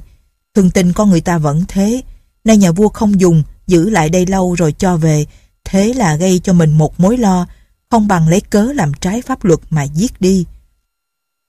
Thường 0.55 0.71
tình 0.71 0.93
con 0.93 1.09
người 1.09 1.21
ta 1.21 1.37
vẫn 1.37 1.63
thế, 1.67 2.01
nay 2.43 2.57
nhà 2.57 2.71
vua 2.71 2.89
không 2.89 3.19
dùng, 3.19 3.43
giữ 3.67 3.89
lại 3.89 4.09
đây 4.09 4.25
lâu 4.25 4.55
rồi 4.55 4.73
cho 4.77 4.97
về, 4.97 5.25
thế 5.63 5.93
là 5.93 6.15
gây 6.15 6.39
cho 6.39 6.53
mình 6.53 6.71
một 6.71 6.99
mối 6.99 7.17
lo, 7.17 7.47
không 7.89 8.07
bằng 8.07 8.27
lấy 8.27 8.41
cớ 8.41 8.63
làm 8.63 8.93
trái 8.93 9.21
pháp 9.21 9.43
luật 9.43 9.59
mà 9.69 9.83
giết 9.83 10.21
đi. 10.21 10.45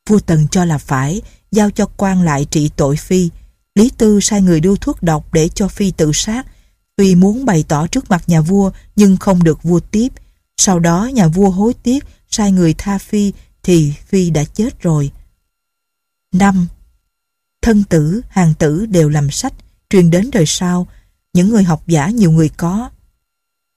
Vua 0.08 0.18
Tần 0.18 0.48
cho 0.50 0.64
là 0.64 0.78
phải, 0.78 1.22
giao 1.52 1.70
cho 1.70 1.86
quan 1.96 2.22
lại 2.22 2.46
trị 2.50 2.70
tội 2.76 2.96
Phi. 2.96 3.28
Lý 3.74 3.90
Tư 3.98 4.20
sai 4.20 4.42
người 4.42 4.60
đưa 4.60 4.76
thuốc 4.76 5.02
độc 5.02 5.32
để 5.32 5.48
cho 5.48 5.68
Phi 5.68 5.90
tự 5.90 6.10
sát. 6.14 6.46
Phi 6.98 7.14
muốn 7.14 7.44
bày 7.44 7.64
tỏ 7.68 7.86
trước 7.86 8.10
mặt 8.10 8.22
nhà 8.26 8.40
vua 8.40 8.70
nhưng 8.96 9.16
không 9.16 9.44
được 9.44 9.62
vua 9.62 9.80
tiếp. 9.80 10.08
Sau 10.56 10.78
đó 10.78 11.10
nhà 11.12 11.28
vua 11.28 11.50
hối 11.50 11.74
tiếc 11.74 12.04
sai 12.30 12.52
người 12.52 12.74
tha 12.78 12.98
Phi 12.98 13.32
thì 13.62 13.92
Phi 14.06 14.30
đã 14.30 14.44
chết 14.44 14.82
rồi. 14.82 15.10
5. 16.34 16.66
Thân 17.62 17.84
tử, 17.84 18.20
hàng 18.28 18.54
tử 18.58 18.86
đều 18.86 19.08
làm 19.08 19.30
sách, 19.30 19.52
truyền 19.90 20.10
đến 20.10 20.30
đời 20.32 20.44
sau. 20.46 20.86
Những 21.32 21.48
người 21.48 21.62
học 21.62 21.82
giả 21.86 22.08
nhiều 22.08 22.30
người 22.30 22.48
có. 22.48 22.90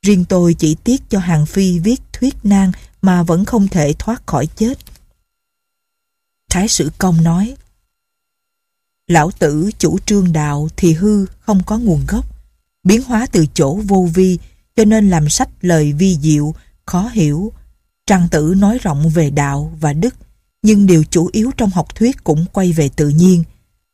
Riêng 0.05 0.25
tôi 0.25 0.53
chỉ 0.53 0.75
tiếc 0.83 1.01
cho 1.09 1.19
hàng 1.19 1.45
Phi 1.45 1.79
viết 1.79 2.01
thuyết 2.13 2.35
nan 2.43 2.71
mà 3.01 3.23
vẫn 3.23 3.45
không 3.45 3.67
thể 3.67 3.93
thoát 3.99 4.27
khỏi 4.27 4.47
chết. 4.47 4.77
Thái 6.49 6.67
sử 6.67 6.91
công 6.97 7.23
nói 7.23 7.55
Lão 9.07 9.31
tử 9.39 9.69
chủ 9.77 9.97
trương 10.05 10.33
đạo 10.33 10.67
thì 10.77 10.93
hư, 10.93 11.25
không 11.39 11.63
có 11.65 11.77
nguồn 11.77 12.05
gốc. 12.07 12.25
Biến 12.83 13.03
hóa 13.03 13.27
từ 13.31 13.45
chỗ 13.53 13.75
vô 13.75 14.09
vi, 14.13 14.37
cho 14.75 14.85
nên 14.85 15.09
làm 15.09 15.29
sách 15.29 15.49
lời 15.61 15.93
vi 15.93 16.17
diệu, 16.21 16.55
khó 16.85 17.09
hiểu. 17.13 17.51
Trang 18.07 18.27
tử 18.31 18.53
nói 18.57 18.77
rộng 18.81 19.09
về 19.09 19.29
đạo 19.29 19.77
và 19.79 19.93
đức, 19.93 20.15
nhưng 20.61 20.85
điều 20.85 21.03
chủ 21.03 21.29
yếu 21.31 21.51
trong 21.57 21.69
học 21.69 21.95
thuyết 21.95 22.23
cũng 22.23 22.45
quay 22.53 22.71
về 22.73 22.89
tự 22.95 23.09
nhiên. 23.09 23.43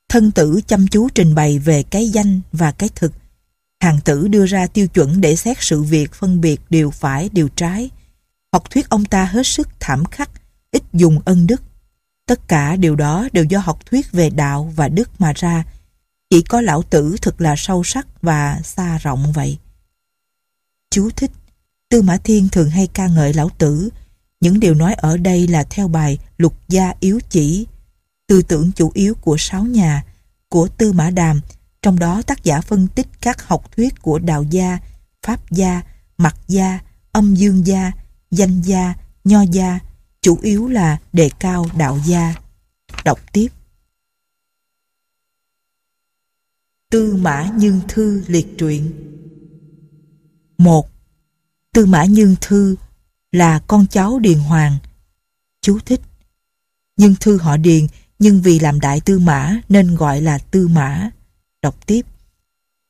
Thân 0.09 0.31
tử 0.31 0.61
chăm 0.67 0.87
chú 0.87 1.09
trình 1.09 1.35
bày 1.35 1.59
về 1.59 1.83
cái 1.83 2.09
danh 2.09 2.41
và 2.51 2.71
cái 2.71 2.89
thực. 2.95 3.13
Hàng 3.81 3.99
tử 4.05 4.27
đưa 4.27 4.45
ra 4.45 4.67
tiêu 4.67 4.87
chuẩn 4.87 5.21
để 5.21 5.35
xét 5.35 5.57
sự 5.59 5.83
việc, 5.83 6.13
phân 6.13 6.41
biệt 6.41 6.61
điều 6.69 6.91
phải, 6.91 7.29
điều 7.33 7.47
trái. 7.47 7.89
Học 8.53 8.69
thuyết 8.69 8.89
ông 8.89 9.05
ta 9.05 9.25
hết 9.25 9.47
sức 9.47 9.67
thảm 9.79 10.05
khắc, 10.05 10.29
ít 10.71 10.83
dùng 10.93 11.19
ân 11.25 11.47
đức. 11.47 11.61
Tất 12.31 12.47
cả 12.47 12.75
điều 12.75 12.95
đó 12.95 13.27
đều 13.33 13.43
do 13.43 13.59
học 13.59 13.85
thuyết 13.85 14.11
về 14.11 14.29
đạo 14.29 14.73
và 14.75 14.87
đức 14.87 15.21
mà 15.21 15.33
ra. 15.35 15.63
Chỉ 16.29 16.41
có 16.41 16.61
lão 16.61 16.83
tử 16.83 17.15
thật 17.21 17.41
là 17.41 17.55
sâu 17.57 17.83
sắc 17.83 18.07
và 18.21 18.59
xa 18.63 18.97
rộng 18.97 19.31
vậy. 19.31 19.57
Chú 20.91 21.09
thích 21.15 21.31
Tư 21.89 22.01
Mã 22.01 22.17
Thiên 22.17 22.49
thường 22.49 22.69
hay 22.69 22.87
ca 22.87 23.07
ngợi 23.07 23.33
lão 23.33 23.49
tử. 23.57 23.89
Những 24.41 24.59
điều 24.59 24.73
nói 24.73 24.93
ở 24.93 25.17
đây 25.17 25.47
là 25.47 25.63
theo 25.63 25.87
bài 25.87 26.17
Lục 26.37 26.53
Gia 26.67 26.93
Yếu 26.99 27.19
Chỉ, 27.29 27.67
tư 28.27 28.41
tưởng 28.41 28.71
chủ 28.71 28.91
yếu 28.93 29.15
của 29.15 29.35
Sáu 29.39 29.63
Nhà, 29.63 30.03
của 30.49 30.67
Tư 30.67 30.91
Mã 30.93 31.09
Đàm, 31.09 31.41
trong 31.81 31.99
đó 31.99 32.21
tác 32.21 32.43
giả 32.43 32.61
phân 32.61 32.87
tích 32.87 33.07
các 33.21 33.47
học 33.47 33.71
thuyết 33.75 34.01
của 34.01 34.19
đạo 34.19 34.43
gia, 34.43 34.77
pháp 35.23 35.51
gia, 35.51 35.81
mặt 36.17 36.35
gia, 36.47 36.79
âm 37.11 37.35
dương 37.35 37.67
gia, 37.67 37.91
danh 38.31 38.61
gia, 38.61 38.93
nho 39.23 39.41
gia, 39.41 39.79
chủ 40.21 40.39
yếu 40.41 40.67
là 40.67 40.97
đề 41.13 41.29
cao 41.39 41.65
đạo 41.77 41.99
gia. 42.05 42.35
Đọc 43.05 43.19
tiếp. 43.33 43.47
Tư 46.89 47.15
Mã 47.15 47.51
Nhân 47.55 47.81
Thư 47.87 48.23
liệt 48.27 48.47
truyện 48.57 48.91
một 50.57 50.89
Tư 51.73 51.85
Mã 51.85 52.05
Nhân 52.05 52.35
Thư 52.41 52.75
là 53.31 53.59
con 53.67 53.87
cháu 53.87 54.19
Điền 54.19 54.39
Hoàng. 54.39 54.77
Chú 55.61 55.79
thích 55.85 56.01
Nhân 56.97 57.15
Thư 57.19 57.37
họ 57.37 57.57
Điền 57.57 57.87
nhưng 58.19 58.41
vì 58.41 58.59
làm 58.59 58.79
đại 58.79 59.01
tư 59.01 59.19
mã 59.19 59.59
nên 59.69 59.95
gọi 59.95 60.21
là 60.21 60.37
tư 60.37 60.67
mã. 60.67 61.09
Đọc 61.61 61.87
tiếp. 61.87 62.05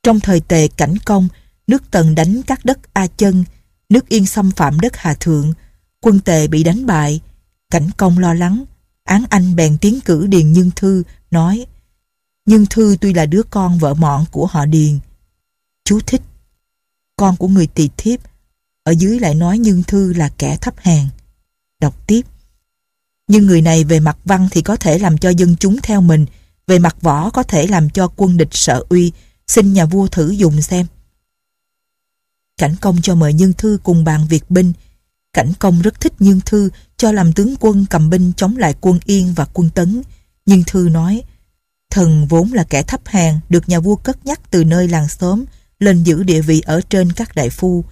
Trong 0.02 0.20
thời 0.20 0.40
tề 0.40 0.68
cảnh 0.68 0.94
công, 1.04 1.28
nước 1.66 1.82
Tần 1.90 2.14
đánh 2.14 2.42
các 2.46 2.64
đất 2.64 2.94
A 2.94 3.06
Chân, 3.06 3.44
nước 3.88 4.08
Yên 4.08 4.26
xâm 4.26 4.50
phạm 4.50 4.80
đất 4.80 4.96
Hà 4.96 5.14
Thượng, 5.14 5.52
quân 6.02 6.20
tề 6.20 6.46
bị 6.46 6.64
đánh 6.64 6.86
bại. 6.86 7.20
Cảnh 7.70 7.90
công 7.96 8.18
lo 8.18 8.34
lắng, 8.34 8.64
án 9.04 9.24
anh 9.30 9.56
bèn 9.56 9.78
tiến 9.78 10.00
cử 10.04 10.26
Điền 10.26 10.52
Nhân 10.52 10.70
Thư, 10.76 11.02
nói 11.30 11.66
Nhân 12.46 12.66
Thư 12.70 12.96
tuy 13.00 13.14
là 13.14 13.26
đứa 13.26 13.42
con 13.50 13.78
vợ 13.78 13.94
mọn 13.94 14.24
của 14.30 14.46
họ 14.46 14.66
Điền. 14.66 14.98
Chú 15.84 16.00
thích. 16.06 16.22
Con 17.16 17.36
của 17.36 17.48
người 17.48 17.66
tỳ 17.66 17.90
thiếp, 17.96 18.20
ở 18.82 18.92
dưới 18.92 19.20
lại 19.20 19.34
nói 19.34 19.58
Nhân 19.58 19.82
Thư 19.82 20.12
là 20.12 20.28
kẻ 20.38 20.56
thấp 20.56 20.74
hèn. 20.78 21.06
Đọc 21.80 22.06
tiếp. 22.06 22.22
Nhưng 23.28 23.46
người 23.46 23.62
này 23.62 23.84
về 23.84 24.00
mặt 24.00 24.18
văn 24.24 24.48
thì 24.50 24.62
có 24.62 24.76
thể 24.76 24.98
làm 24.98 25.18
cho 25.18 25.30
dân 25.30 25.56
chúng 25.56 25.76
theo 25.82 26.00
mình, 26.00 26.26
về 26.66 26.78
mặt 26.78 26.96
võ 27.00 27.30
có 27.30 27.42
thể 27.42 27.66
làm 27.66 27.90
cho 27.90 28.12
quân 28.16 28.36
địch 28.36 28.48
sợ 28.50 28.84
uy, 28.88 29.12
xin 29.46 29.72
nhà 29.72 29.86
vua 29.86 30.06
thử 30.06 30.30
dùng 30.30 30.62
xem. 30.62 30.86
Cảnh 32.58 32.76
công 32.80 33.02
cho 33.02 33.14
mời 33.14 33.32
Nhân 33.32 33.52
Thư 33.58 33.78
cùng 33.82 34.04
bàn 34.04 34.26
việc 34.28 34.50
binh. 34.50 34.72
Cảnh 35.32 35.52
công 35.58 35.82
rất 35.82 36.00
thích 36.00 36.12
Nhân 36.18 36.40
Thư 36.46 36.70
cho 36.96 37.12
làm 37.12 37.32
tướng 37.32 37.54
quân 37.60 37.86
cầm 37.90 38.10
binh 38.10 38.32
chống 38.36 38.56
lại 38.56 38.74
quân 38.80 38.98
Yên 39.04 39.32
và 39.36 39.44
quân 39.52 39.70
Tấn. 39.70 40.02
Nhân 40.46 40.62
Thư 40.66 40.88
nói, 40.92 41.22
thần 41.90 42.26
vốn 42.28 42.52
là 42.52 42.64
kẻ 42.64 42.82
thấp 42.82 43.00
hèn 43.06 43.34
được 43.48 43.68
nhà 43.68 43.80
vua 43.80 43.96
cất 43.96 44.26
nhắc 44.26 44.40
từ 44.50 44.64
nơi 44.64 44.88
làng 44.88 45.08
xóm 45.08 45.44
lên 45.78 46.02
giữ 46.02 46.22
địa 46.22 46.40
vị 46.40 46.60
ở 46.60 46.80
trên 46.80 47.12
các 47.12 47.34
đại 47.34 47.50
phu. 47.50 47.84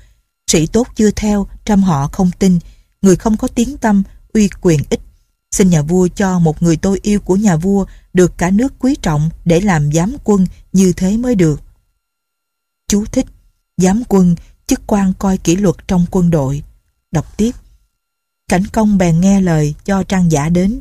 Sĩ 0.51 0.67
tốt 0.67 0.89
chưa 0.97 1.11
theo, 1.11 1.47
trăm 1.65 1.83
họ 1.83 2.09
không 2.13 2.31
tin, 2.39 2.59
người 3.03 3.17
không 3.17 3.37
có 3.37 3.49
tiếng 3.49 3.77
tâm, 3.77 4.03
uy 4.33 4.49
quyền 4.61 4.81
ít 4.91 5.01
Xin 5.51 5.71
nhà 5.71 5.83
vua 5.83 6.09
cho 6.09 6.39
một 6.39 6.63
người 6.63 6.77
tôi 6.77 6.99
yêu 7.03 7.21
của 7.21 7.37
nhà 7.37 7.57
vua 7.57 7.85
được 8.13 8.39
cả 8.39 8.51
nước 8.51 8.73
quý 8.79 8.97
trọng 9.03 9.31
để 9.45 9.61
làm 9.61 9.93
giám 9.93 10.17
quân 10.25 10.47
như 10.73 10.93
thế 10.93 11.17
mới 11.17 11.35
được. 11.35 11.61
Chú 12.89 13.05
thích, 13.05 13.27
giám 13.77 14.03
quân, 14.09 14.35
chức 14.67 14.81
quan 14.87 15.13
coi 15.19 15.39
kỷ 15.39 15.57
luật 15.57 15.77
trong 15.89 16.07
quân 16.11 16.31
đội. 16.31 16.63
Đọc 17.11 17.37
tiếp. 17.37 17.53
Cảnh 18.49 18.67
công 18.73 18.99
bèn 18.99 19.21
nghe 19.21 19.41
lời 19.41 19.75
cho 19.85 20.03
trang 20.03 20.33
giả 20.33 20.49
đến. 20.49 20.81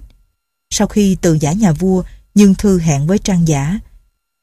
Sau 0.69 0.87
khi 0.87 1.17
từ 1.21 1.33
giả 1.33 1.53
nhà 1.53 1.71
vua, 1.71 2.03
nhưng 2.35 2.55
thư 2.55 2.79
hẹn 2.79 3.07
với 3.07 3.19
trang 3.19 3.47
giả. 3.47 3.79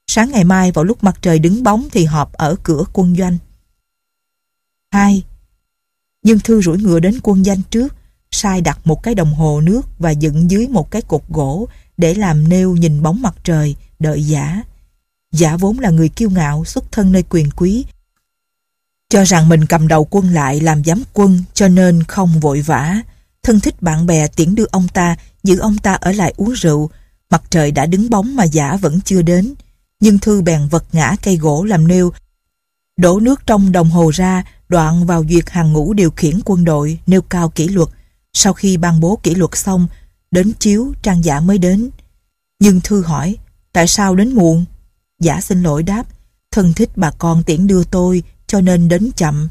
Sáng 0.06 0.30
ngày 0.30 0.44
mai 0.44 0.72
vào 0.72 0.84
lúc 0.84 1.04
mặt 1.04 1.18
trời 1.22 1.38
đứng 1.38 1.62
bóng 1.62 1.88
thì 1.92 2.04
họp 2.04 2.32
ở 2.32 2.56
cửa 2.62 2.84
quân 2.92 3.16
doanh. 3.16 3.38
2. 4.90 5.22
Nhưng 6.22 6.38
thư 6.38 6.62
rủi 6.62 6.78
ngựa 6.78 7.00
đến 7.00 7.18
quân 7.22 7.44
danh 7.44 7.62
trước 7.62 7.94
sai 8.30 8.60
đặt 8.60 8.78
một 8.84 9.02
cái 9.02 9.14
đồng 9.14 9.34
hồ 9.34 9.60
nước 9.60 9.82
và 9.98 10.10
dựng 10.10 10.50
dưới 10.50 10.68
một 10.68 10.90
cái 10.90 11.02
cột 11.02 11.22
gỗ 11.28 11.68
để 11.96 12.14
làm 12.14 12.48
nêu 12.48 12.76
nhìn 12.76 13.02
bóng 13.02 13.22
mặt 13.22 13.34
trời, 13.44 13.76
đợi 13.98 14.22
giả. 14.22 14.62
Giả 15.32 15.56
vốn 15.56 15.78
là 15.78 15.90
người 15.90 16.08
kiêu 16.08 16.30
ngạo, 16.30 16.64
xuất 16.64 16.92
thân 16.92 17.12
nơi 17.12 17.24
quyền 17.30 17.50
quý. 17.50 17.84
Cho 19.10 19.24
rằng 19.24 19.48
mình 19.48 19.66
cầm 19.66 19.88
đầu 19.88 20.04
quân 20.10 20.34
lại 20.34 20.60
làm 20.60 20.84
giám 20.84 21.02
quân 21.12 21.44
cho 21.54 21.68
nên 21.68 22.02
không 22.02 22.40
vội 22.40 22.60
vã. 22.60 22.96
Thân 23.42 23.60
thích 23.60 23.82
bạn 23.82 24.06
bè 24.06 24.28
tiễn 24.28 24.54
đưa 24.54 24.66
ông 24.70 24.88
ta, 24.88 25.16
giữ 25.44 25.58
ông 25.58 25.78
ta 25.78 25.92
ở 25.94 26.12
lại 26.12 26.34
uống 26.36 26.52
rượu. 26.52 26.90
Mặt 27.30 27.42
trời 27.50 27.70
đã 27.70 27.86
đứng 27.86 28.10
bóng 28.10 28.36
mà 28.36 28.44
giả 28.44 28.76
vẫn 28.76 29.00
chưa 29.00 29.22
đến. 29.22 29.54
Nhưng 30.00 30.18
Thư 30.18 30.42
bèn 30.42 30.68
vật 30.68 30.84
ngã 30.92 31.16
cây 31.22 31.36
gỗ 31.36 31.64
làm 31.64 31.88
nêu, 31.88 32.12
đổ 32.96 33.20
nước 33.20 33.46
trong 33.46 33.72
đồng 33.72 33.90
hồ 33.90 34.10
ra, 34.10 34.44
đoạn 34.68 35.06
vào 35.06 35.24
duyệt 35.30 35.50
hàng 35.50 35.72
ngũ 35.72 35.92
điều 35.92 36.10
khiển 36.10 36.40
quân 36.44 36.64
đội, 36.64 36.98
nêu 37.06 37.22
cao 37.22 37.48
kỷ 37.48 37.68
luật, 37.68 37.88
sau 38.32 38.52
khi 38.52 38.76
ban 38.76 39.00
bố 39.00 39.18
kỷ 39.22 39.34
luật 39.34 39.50
xong, 39.54 39.86
đến 40.30 40.52
chiếu 40.58 40.92
trang 41.02 41.24
giả 41.24 41.40
mới 41.40 41.58
đến. 41.58 41.90
Nhưng 42.60 42.80
Thư 42.80 43.02
hỏi, 43.02 43.36
tại 43.72 43.86
sao 43.86 44.14
đến 44.16 44.34
muộn? 44.34 44.64
Giả 45.20 45.40
xin 45.40 45.62
lỗi 45.62 45.82
đáp, 45.82 46.04
thân 46.50 46.72
thích 46.72 46.90
bà 46.96 47.10
con 47.10 47.42
tiễn 47.42 47.66
đưa 47.66 47.84
tôi, 47.84 48.22
cho 48.46 48.60
nên 48.60 48.88
đến 48.88 49.10
chậm. 49.16 49.48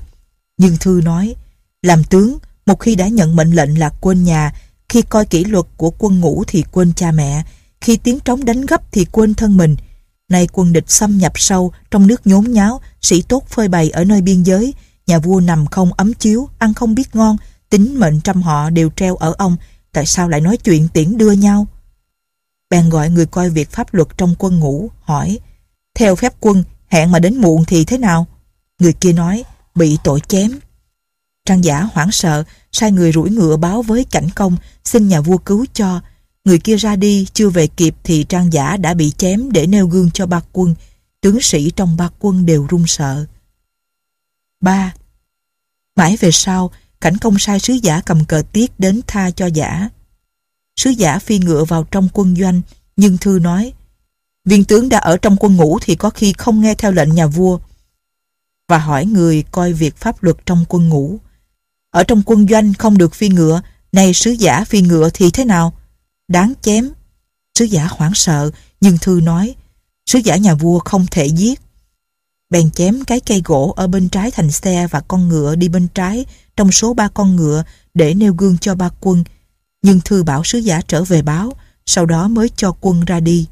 Nhưng 0.58 0.78
Thư 0.78 1.02
nói, 1.04 1.36
làm 1.82 2.04
tướng, 2.04 2.38
một 2.66 2.80
khi 2.80 2.96
đã 2.96 3.08
nhận 3.08 3.36
mệnh 3.36 3.52
lệnh 3.52 3.80
là 3.80 3.90
quên 3.90 4.24
nhà, 4.24 4.54
khi 4.90 5.02
coi 5.02 5.26
kỷ 5.26 5.44
luật 5.44 5.66
của 5.78 5.92
quân 5.98 6.20
ngũ 6.20 6.44
thì 6.48 6.64
quên 6.72 6.94
cha 6.94 7.12
mẹ, 7.12 7.44
khi 7.82 7.98
tiếng 7.98 8.20
trống 8.20 8.46
đánh 8.46 8.62
gấp 8.66 8.92
thì 8.92 9.06
quên 9.06 9.34
thân 9.34 9.58
mình. 9.58 9.76
Nay 10.30 10.48
quân 10.52 10.74
địch 10.74 10.92
xâm 10.92 11.18
nhập 11.18 11.32
sâu, 11.36 11.72
trong 11.92 12.08
nước 12.08 12.28
nhốn 12.28 12.52
nháo, 12.52 12.82
sĩ 13.02 13.22
tốt 13.22 13.44
phơi 13.50 13.68
bày 13.68 13.90
ở 13.90 14.04
nơi 14.04 14.22
biên 14.22 14.44
giới, 14.44 14.74
nhà 15.08 15.20
vua 15.20 15.40
nằm 15.40 15.66
không 15.66 15.94
ấm 15.94 16.14
chiếu, 16.14 16.50
ăn 16.58 16.74
không 16.74 16.96
biết 16.96 17.16
ngon, 17.16 17.38
tính 17.70 18.00
mệnh 18.00 18.22
trăm 18.22 18.42
họ 18.42 18.70
đều 18.70 18.90
treo 18.96 19.16
ở 19.16 19.34
ông, 19.38 19.58
tại 19.92 20.06
sao 20.06 20.30
lại 20.30 20.42
nói 20.42 20.58
chuyện 20.58 20.88
tiễn 20.88 21.18
đưa 21.18 21.32
nhau? 21.32 21.68
Bèn 22.70 22.90
gọi 22.90 23.10
người 23.10 23.26
coi 23.26 23.50
việc 23.50 23.72
pháp 23.72 23.94
luật 23.94 24.08
trong 24.18 24.36
quân 24.40 24.60
ngũ, 24.60 24.90
hỏi, 25.02 25.40
theo 25.96 26.16
phép 26.16 26.34
quân, 26.40 26.64
hẹn 26.88 27.12
mà 27.12 27.20
đến 27.20 27.38
muộn 27.38 27.66
thì 27.66 27.86
thế 27.86 27.98
nào? 27.98 28.28
Người 28.80 28.94
kia 28.94 29.14
nói, 29.14 29.44
bị 29.76 29.98
tội 30.04 30.20
chém. 30.28 30.60
Trang 31.46 31.64
giả 31.64 31.82
hoảng 31.82 32.12
sợ, 32.12 32.44
sai 32.72 32.92
người 32.92 33.12
rủi 33.12 33.30
ngựa 33.30 33.58
báo 33.58 33.82
với 33.82 34.06
cảnh 34.12 34.30
công, 34.36 34.58
xin 34.84 35.08
nhà 35.08 35.22
vua 35.22 35.38
cứu 35.38 35.66
cho. 35.74 36.02
Người 36.46 36.60
kia 36.60 36.76
ra 36.76 36.96
đi, 36.96 37.28
chưa 37.34 37.50
về 37.50 37.68
kịp 37.68 37.96
thì 38.04 38.24
trang 38.30 38.54
giả 38.54 38.78
đã 38.78 38.94
bị 38.94 39.12
chém 39.12 39.52
để 39.52 39.68
nêu 39.68 39.88
gương 39.88 40.12
cho 40.12 40.26
ba 40.26 40.42
quân. 40.54 40.76
Tướng 41.22 41.42
sĩ 41.42 41.72
trong 41.76 41.98
ba 41.98 42.10
quân 42.20 42.46
đều 42.46 42.68
run 42.70 42.84
sợ. 42.88 43.26
3. 44.62 44.94
Mãi 45.96 46.18
về 46.18 46.32
sau, 46.32 46.72
Cảnh 47.06 47.18
công 47.18 47.40
sai 47.40 47.60
sứ 47.60 47.74
giả 47.74 48.02
cầm 48.06 48.26
cờ 48.26 48.44
tiết 48.52 48.80
đến 48.80 49.02
tha 49.08 49.32
cho 49.32 49.46
giả. 49.46 49.90
Sứ 50.80 50.90
giả 50.90 51.20
phi 51.20 51.40
ngựa 51.40 51.66
vào 51.66 51.84
trong 51.84 52.10
quân 52.14 52.36
doanh, 52.36 52.62
nhưng 52.96 53.18
thư 53.18 53.40
nói, 53.40 53.74
viên 54.46 54.64
tướng 54.64 54.90
đã 54.90 54.98
ở 54.98 55.18
trong 55.18 55.38
quân 55.40 55.56
ngũ 55.56 55.80
thì 55.82 55.96
có 55.96 56.10
khi 56.10 56.34
không 56.38 56.62
nghe 56.62 56.76
theo 56.76 56.92
lệnh 56.92 57.16
nhà 57.16 57.28
vua. 57.28 57.60
Và 58.68 58.78
hỏi 58.78 59.06
người 59.06 59.44
coi 59.52 59.74
việc 59.74 59.96
pháp 59.98 60.24
luật 60.24 60.38
trong 60.46 60.66
quân 60.70 60.90
ngũ. 60.90 61.20
Ở 61.92 62.04
trong 62.04 62.22
quân 62.26 62.48
doanh 62.48 62.74
không 62.74 62.98
được 62.98 63.16
phi 63.16 63.30
ngựa, 63.30 63.62
này 63.92 64.14
sứ 64.14 64.32
giả 64.32 64.66
phi 64.66 64.82
ngựa 64.82 65.10
thì 65.14 65.32
thế 65.32 65.46
nào? 65.46 65.74
Đáng 66.28 66.54
chém. 66.62 66.90
Sứ 67.60 67.66
giả 67.66 67.88
hoảng 67.92 68.14
sợ, 68.16 68.52
nhưng 68.82 68.98
thư 69.02 69.20
nói, 69.24 69.56
sứ 70.06 70.20
giả 70.20 70.36
nhà 70.36 70.56
vua 70.56 70.80
không 70.80 71.06
thể 71.12 71.26
giết. 71.26 71.62
Bèn 72.50 72.72
chém 72.72 73.04
cái 73.06 73.20
cây 73.20 73.42
gỗ 73.46 73.74
ở 73.78 73.88
bên 73.88 74.10
trái 74.10 74.32
thành 74.32 74.52
xe 74.52 74.88
và 74.88 75.02
con 75.02 75.28
ngựa 75.30 75.56
đi 75.56 75.70
bên 75.70 75.88
trái 75.88 76.26
trong 76.58 76.72
số 76.72 76.94
ba 76.94 77.08
con 77.08 77.36
ngựa 77.36 77.64
để 77.94 78.14
nêu 78.14 78.34
gương 78.34 78.58
cho 78.58 78.76
ba 78.76 78.90
quân, 79.02 79.24
nhưng 79.82 80.02
thư 80.06 80.24
bảo 80.24 80.44
sứ 80.44 80.58
giả 80.58 80.82
trở 80.88 81.04
về 81.04 81.22
báo, 81.22 81.54
sau 81.86 82.06
đó 82.06 82.28
mới 82.28 82.50
cho 82.56 82.76
quân 82.82 83.06
ra 83.06 83.20
đi. 83.20 83.48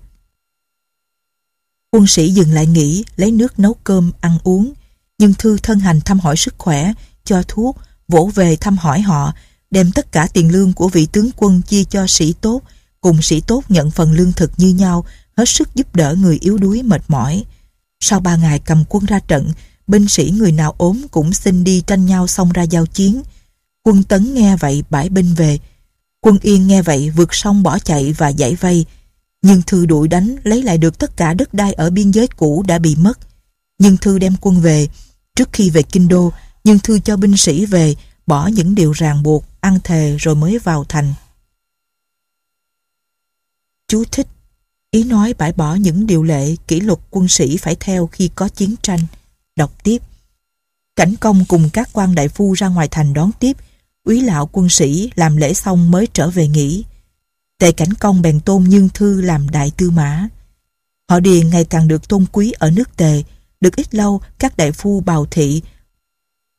Quân 1.91 2.07
sĩ 2.07 2.31
dừng 2.31 2.51
lại 2.51 2.67
nghỉ, 2.67 3.05
lấy 3.15 3.31
nước 3.31 3.59
nấu 3.59 3.73
cơm, 3.73 4.11
ăn 4.21 4.37
uống, 4.43 4.73
nhưng 5.17 5.33
thư 5.33 5.57
thân 5.57 5.79
hành 5.79 6.01
thăm 6.01 6.19
hỏi 6.19 6.37
sức 6.37 6.55
khỏe, 6.57 6.93
cho 7.25 7.43
thuốc, 7.47 7.77
vỗ 8.07 8.31
về 8.35 8.55
thăm 8.55 8.77
hỏi 8.77 9.01
họ, 9.01 9.33
đem 9.71 9.91
tất 9.91 10.11
cả 10.11 10.27
tiền 10.33 10.51
lương 10.51 10.73
của 10.73 10.87
vị 10.87 11.07
tướng 11.11 11.29
quân 11.37 11.61
chia 11.61 11.83
cho 11.83 12.07
sĩ 12.07 12.33
tốt, 12.41 12.61
cùng 13.01 13.21
sĩ 13.21 13.41
tốt 13.41 13.63
nhận 13.69 13.91
phần 13.91 14.13
lương 14.13 14.31
thực 14.31 14.51
như 14.57 14.69
nhau, 14.69 15.05
hết 15.37 15.49
sức 15.49 15.75
giúp 15.75 15.95
đỡ 15.95 16.15
người 16.15 16.37
yếu 16.41 16.57
đuối 16.57 16.83
mệt 16.83 17.01
mỏi. 17.07 17.43
Sau 17.99 18.19
ba 18.19 18.35
ngày 18.35 18.59
cầm 18.59 18.83
quân 18.89 19.05
ra 19.05 19.19
trận, 19.19 19.51
binh 19.87 20.07
sĩ 20.07 20.33
người 20.37 20.51
nào 20.51 20.75
ốm 20.77 21.01
cũng 21.11 21.33
xin 21.33 21.63
đi 21.63 21.83
tranh 21.87 22.05
nhau 22.05 22.27
xông 22.27 22.51
ra 22.51 22.63
giao 22.63 22.85
chiến. 22.85 23.21
Quân 23.83 24.03
Tấn 24.03 24.33
nghe 24.33 24.55
vậy 24.55 24.83
bãi 24.89 25.09
binh 25.09 25.33
về. 25.33 25.59
Quân 26.21 26.37
Yên 26.41 26.67
nghe 26.67 26.81
vậy 26.81 27.09
vượt 27.09 27.33
sông 27.33 27.63
bỏ 27.63 27.79
chạy 27.79 28.13
và 28.13 28.29
giải 28.29 28.55
vây. 28.55 28.85
Nhưng 29.41 29.61
Thư 29.61 29.85
đuổi 29.85 30.07
đánh 30.07 30.35
lấy 30.43 30.63
lại 30.63 30.77
được 30.77 30.99
tất 30.99 31.17
cả 31.17 31.33
đất 31.33 31.53
đai 31.53 31.73
ở 31.73 31.89
biên 31.89 32.11
giới 32.11 32.27
cũ 32.27 32.63
đã 32.67 32.79
bị 32.79 32.95
mất. 32.95 33.19
Nhưng 33.83 33.97
Thư 33.97 34.19
đem 34.19 34.35
quân 34.41 34.61
về. 34.61 34.87
Trước 35.35 35.49
khi 35.53 35.69
về 35.69 35.81
Kinh 35.83 36.07
Đô, 36.07 36.31
nhưng 36.63 36.79
Thư 36.79 36.99
cho 36.99 37.17
binh 37.17 37.37
sĩ 37.37 37.65
về, 37.65 37.95
bỏ 38.27 38.47
những 38.47 38.75
điều 38.75 38.91
ràng 38.91 39.23
buộc, 39.23 39.45
ăn 39.61 39.79
thề 39.83 40.17
rồi 40.19 40.35
mới 40.35 40.59
vào 40.59 40.85
thành. 40.89 41.13
Chú 43.87 44.03
thích 44.11 44.27
Ý 44.91 45.03
nói 45.03 45.33
bãi 45.37 45.53
bỏ 45.53 45.75
những 45.75 46.07
điều 46.07 46.23
lệ, 46.23 46.55
kỷ 46.67 46.79
luật 46.79 46.99
quân 47.09 47.27
sĩ 47.27 47.57
phải 47.57 47.75
theo 47.75 48.07
khi 48.07 48.29
có 48.35 48.49
chiến 48.49 48.75
tranh. 48.81 48.99
Đọc 49.55 49.83
tiếp. 49.83 49.97
Cảnh 50.95 51.15
công 51.15 51.45
cùng 51.45 51.69
các 51.73 51.89
quan 51.93 52.15
đại 52.15 52.27
phu 52.27 52.53
ra 52.53 52.67
ngoài 52.67 52.87
thành 52.87 53.13
đón 53.13 53.31
tiếp. 53.39 53.57
úy 54.03 54.21
lão 54.21 54.49
quân 54.51 54.69
sĩ 54.69 55.11
làm 55.15 55.37
lễ 55.37 55.53
xong 55.53 55.91
mới 55.91 56.07
trở 56.13 56.29
về 56.29 56.47
nghỉ. 56.47 56.83
Tề 57.59 57.71
Cảnh 57.71 57.93
Công 57.93 58.21
bèn 58.21 58.39
tôn 58.39 58.63
Nhân 58.63 58.89
Thư 58.93 59.21
làm 59.21 59.49
đại 59.49 59.71
tư 59.77 59.89
mã. 59.89 60.27
Họ 61.09 61.19
Điền 61.19 61.49
ngày 61.49 61.65
càng 61.65 61.87
được 61.87 62.07
tôn 62.07 62.25
quý 62.31 62.51
ở 62.51 62.71
nước 62.71 62.97
Tề, 62.97 63.23
được 63.63 63.75
ít 63.75 63.95
lâu 63.95 64.21
các 64.39 64.57
đại 64.57 64.71
phu 64.71 64.99
bào 64.99 65.25
thị 65.25 65.61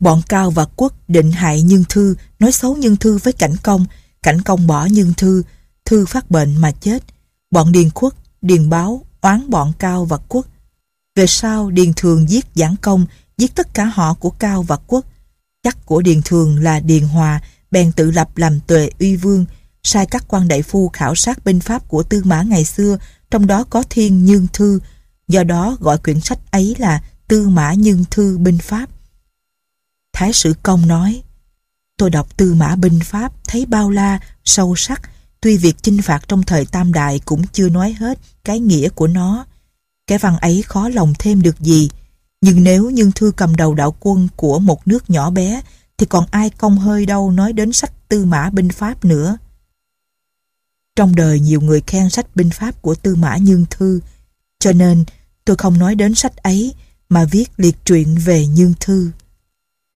Bọn 0.00 0.22
Cao 0.28 0.50
và 0.50 0.64
Quốc 0.76 0.94
định 1.08 1.32
hại 1.32 1.62
Nhân 1.62 1.84
Thư, 1.88 2.14
nói 2.38 2.52
xấu 2.52 2.76
Nhân 2.76 2.96
Thư 2.96 3.18
với 3.18 3.32
Cảnh 3.32 3.56
Công, 3.62 3.86
Cảnh 4.22 4.42
Công 4.42 4.66
bỏ 4.66 4.86
Nhân 4.86 5.12
Thư, 5.16 5.42
Thư 5.84 6.06
phát 6.06 6.30
bệnh 6.30 6.56
mà 6.56 6.70
chết. 6.70 7.02
Bọn 7.50 7.72
Điền 7.72 7.90
Khuất, 7.90 8.12
Điền 8.42 8.70
Báo, 8.70 9.04
oán 9.20 9.50
bọn 9.50 9.72
Cao 9.78 10.04
và 10.04 10.16
Quốc. 10.28 10.46
Về 11.16 11.26
sau, 11.26 11.70
Điền 11.70 11.92
Thường 11.96 12.30
giết 12.30 12.46
Giảng 12.54 12.76
Công, 12.76 13.06
giết 13.38 13.54
tất 13.54 13.74
cả 13.74 13.84
họ 13.84 14.14
của 14.14 14.30
Cao 14.30 14.62
và 14.62 14.76
Quốc. 14.76 15.04
Chắc 15.62 15.86
của 15.86 16.02
Điền 16.02 16.22
Thường 16.22 16.62
là 16.62 16.80
Điền 16.80 17.02
Hòa, 17.04 17.40
bèn 17.70 17.92
tự 17.92 18.10
lập 18.10 18.36
làm 18.36 18.60
tuệ 18.60 18.90
uy 18.98 19.16
vương, 19.16 19.44
sai 19.82 20.06
các 20.06 20.24
quan 20.28 20.48
đại 20.48 20.62
phu 20.62 20.88
khảo 20.88 21.14
sát 21.14 21.44
binh 21.44 21.60
pháp 21.60 21.88
của 21.88 22.02
Tư 22.02 22.22
Mã 22.24 22.42
ngày 22.42 22.64
xưa, 22.64 22.98
trong 23.30 23.46
đó 23.46 23.64
có 23.64 23.82
Thiên 23.90 24.24
Nhân 24.24 24.46
Thư, 24.52 24.80
do 25.28 25.44
đó 25.44 25.76
gọi 25.80 25.98
quyển 25.98 26.20
sách 26.20 26.38
ấy 26.50 26.74
là 26.78 27.02
Tư 27.28 27.48
Mã 27.48 27.72
Nhân 27.72 28.04
Thư 28.10 28.38
Binh 28.38 28.58
Pháp. 28.58 28.90
Thái 30.12 30.32
sử 30.32 30.54
công 30.62 30.88
nói, 30.88 31.22
tôi 31.96 32.10
đọc 32.10 32.36
Tư 32.36 32.54
Mã 32.54 32.76
Binh 32.76 33.00
Pháp 33.04 33.32
thấy 33.44 33.66
bao 33.66 33.90
la, 33.90 34.18
sâu 34.44 34.76
sắc, 34.76 35.10
tuy 35.40 35.56
việc 35.56 35.76
chinh 35.82 36.02
phạt 36.02 36.28
trong 36.28 36.42
thời 36.42 36.66
Tam 36.66 36.92
Đại 36.92 37.20
cũng 37.24 37.46
chưa 37.52 37.68
nói 37.68 37.92
hết 37.92 38.18
cái 38.44 38.60
nghĩa 38.60 38.88
của 38.88 39.06
nó. 39.06 39.46
Cái 40.06 40.18
văn 40.18 40.36
ấy 40.38 40.62
khó 40.62 40.88
lòng 40.88 41.12
thêm 41.18 41.42
được 41.42 41.60
gì, 41.60 41.90
nhưng 42.40 42.64
nếu 42.64 42.90
Nhân 42.90 43.12
Thư 43.12 43.32
cầm 43.36 43.56
đầu 43.56 43.74
đạo 43.74 43.96
quân 44.00 44.28
của 44.36 44.58
một 44.58 44.88
nước 44.88 45.10
nhỏ 45.10 45.30
bé 45.30 45.62
thì 45.98 46.06
còn 46.06 46.26
ai 46.30 46.50
công 46.50 46.78
hơi 46.78 47.06
đâu 47.06 47.30
nói 47.30 47.52
đến 47.52 47.72
sách 47.72 48.08
Tư 48.08 48.24
Mã 48.24 48.50
Binh 48.50 48.68
Pháp 48.68 49.04
nữa. 49.04 49.36
Trong 50.96 51.14
đời 51.16 51.40
nhiều 51.40 51.60
người 51.60 51.80
khen 51.86 52.10
sách 52.10 52.36
binh 52.36 52.50
pháp 52.50 52.82
của 52.82 52.94
Tư 52.94 53.14
Mã 53.14 53.36
Nhân 53.36 53.64
Thư, 53.70 54.00
cho 54.64 54.72
nên 54.72 55.04
tôi 55.44 55.56
không 55.56 55.78
nói 55.78 55.94
đến 55.94 56.14
sách 56.14 56.36
ấy, 56.36 56.74
mà 57.08 57.24
viết 57.24 57.50
liệt 57.56 57.76
truyện 57.84 58.16
về 58.24 58.46
Nhân 58.46 58.74
Thư. 58.80 59.10